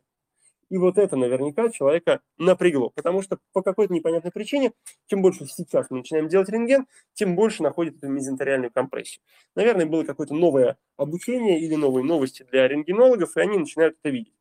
[0.69, 4.73] И вот это наверняка человека напрягло, потому что по какой-то непонятной причине,
[5.07, 9.21] чем больше сейчас мы начинаем делать рентген, тем больше находит эту мезентериальную компрессию.
[9.55, 14.33] Наверное, было какое-то новое обучение или новые новости для рентгенологов, и они начинают это видеть.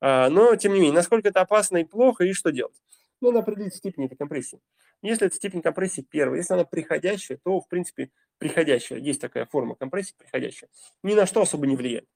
[0.00, 2.76] А, но, тем не менее, насколько это опасно и плохо, и что делать?
[3.20, 4.60] Ну, надо определить степень этой компрессии.
[5.02, 9.74] Если это степень компрессии первая, если она приходящая, то, в принципе, приходящая, есть такая форма
[9.74, 10.70] компрессии приходящая,
[11.02, 12.08] ни на что особо не влияет.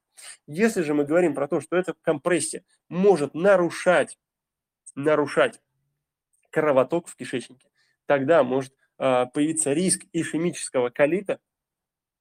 [0.46, 4.18] Если же мы говорим про то, что эта компрессия может нарушать,
[4.94, 5.60] нарушать
[6.50, 7.68] кровоток в кишечнике,
[8.06, 11.40] тогда может э, появиться риск ишемического колита,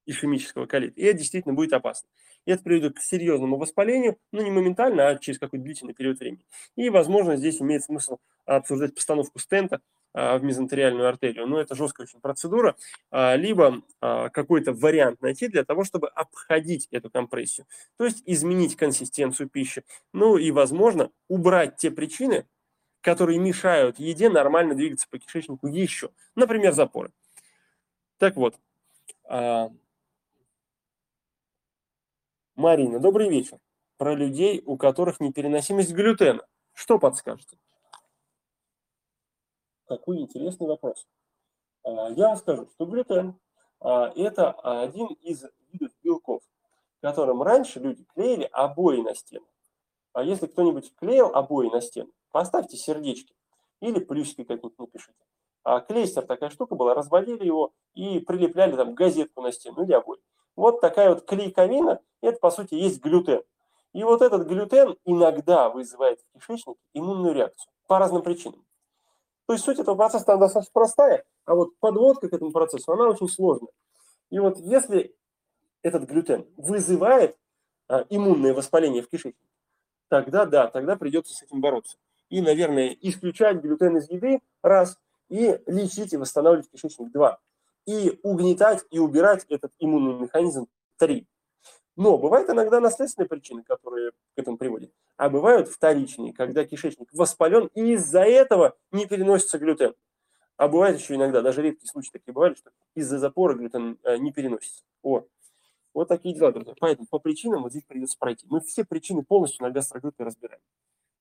[0.06, 2.08] ишемического колита, и это действительно будет опасно.
[2.48, 6.46] И это приведет к серьезному воспалению, ну не моментально, а через какой-то длительный период времени.
[6.76, 9.82] И, возможно, здесь имеет смысл обсуждать постановку стента
[10.14, 12.74] а, в мезентериальную артерию, но это жесткая очень процедура,
[13.10, 17.66] а, либо а, какой-то вариант найти для того, чтобы обходить эту компрессию,
[17.98, 19.84] то есть изменить консистенцию пищи,
[20.14, 22.46] ну и, возможно, убрать те причины,
[23.02, 27.12] которые мешают еде нормально двигаться по кишечнику еще, например, запоры.
[28.16, 28.58] Так вот,
[32.58, 33.60] Марина, добрый вечер.
[33.98, 36.44] Про людей, у которых непереносимость глютена.
[36.72, 37.56] Что подскажете?
[39.86, 41.06] Какой интересный вопрос.
[41.84, 43.38] А, я вам скажу, что глютен
[43.78, 46.42] а,– это один из видов белков,
[47.00, 49.46] которым раньше люди клеили обои на стену.
[50.12, 53.36] А если кто-нибудь клеил обои на стену, поставьте сердечки
[53.80, 55.24] или плюсики какие-нибудь напишите.
[55.62, 60.18] А клейстер такая штука была, развалили его и прилепляли там газетку на стену или обои.
[60.58, 63.42] Вот такая вот клейковина, это по сути есть глютен.
[63.92, 68.66] И вот этот глютен иногда вызывает в кишечнике иммунную реакцию по разным причинам.
[69.46, 73.08] То есть суть этого процесса там достаточно простая, а вот подводка к этому процессу, она
[73.08, 73.70] очень сложная.
[74.30, 75.14] И вот если
[75.82, 77.36] этот глютен вызывает
[77.86, 79.38] а, иммунное воспаление в кишечнике,
[80.08, 81.98] тогда да, тогда придется с этим бороться.
[82.30, 84.98] И, наверное, исключать глютен из еды– раз,
[85.28, 87.38] и лечить и восстанавливать кишечник– два.
[87.88, 90.66] И угнетать и убирать этот иммунный механизм–
[90.98, 91.26] три.
[91.96, 94.92] Но бывают иногда наследственные причины, которые к этому приводят.
[95.16, 99.94] А бывают вторичные, когда кишечник воспален, и из-за этого не переносится глютен.
[100.58, 104.32] А бывает еще иногда, даже редкие случаи такие бывали, что из-за запора глютен э, не
[104.32, 104.84] переносится.
[105.02, 105.24] О,
[105.94, 106.74] вот такие дела, друзья.
[106.78, 108.46] Поэтому по причинам вот здесь придется пройти.
[108.50, 110.60] Мы все причины полностью на гастрогруппе разбираем.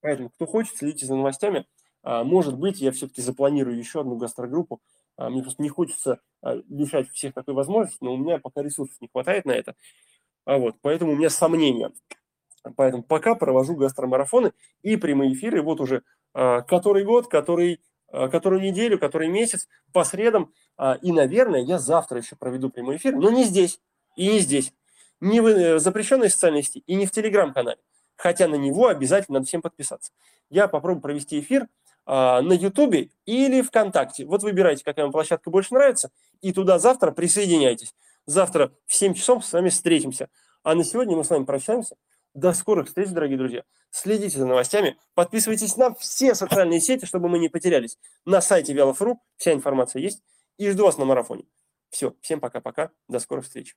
[0.02, 1.66] Поэтому, кто хочет, следите за новостями.
[2.04, 4.82] А, может быть, я все-таки запланирую еще одну гастрогруппу.
[5.18, 8.96] А, мне просто не хочется а, лишать всех такой возможности, но у меня пока ресурсов
[9.02, 9.76] не хватает на это.
[10.46, 11.92] А вот, поэтому у меня сомнения.
[12.76, 15.62] Поэтому пока провожу гастромарафоны и прямые эфиры.
[15.62, 16.04] Вот уже
[16.34, 20.54] а, который год, который, которую неделю, который месяц по средам.
[21.02, 23.82] И, наверное, я завтра еще проведу прямой эфир, но не здесь
[24.16, 24.74] и не здесь.
[25.20, 27.80] Не в э, запрещенной социальной сети и не в телеграм-канале.
[28.16, 30.12] Хотя на него обязательно надо всем подписаться.
[30.50, 31.68] Я попробую провести эфир
[32.08, 34.26] на Ютубе или ВКонтакте.
[34.26, 36.10] Вот выбирайте, какая вам площадка больше нравится,
[36.42, 37.94] и туда завтра присоединяйтесь.
[38.26, 40.30] Завтра в 7 часов с вами встретимся.
[40.64, 41.96] А на сегодня мы с вами прощаемся.
[42.34, 43.64] До скорых встреч, дорогие друзья.
[43.90, 47.98] Следите за новостями, подписывайтесь на все социальные сети, чтобы мы не потерялись.
[48.26, 50.24] На сайте Велов.ру вся информация есть.
[50.58, 51.46] И жду вас на марафоне.
[51.90, 53.76] Все, всем пока-пока, до скорых встреч.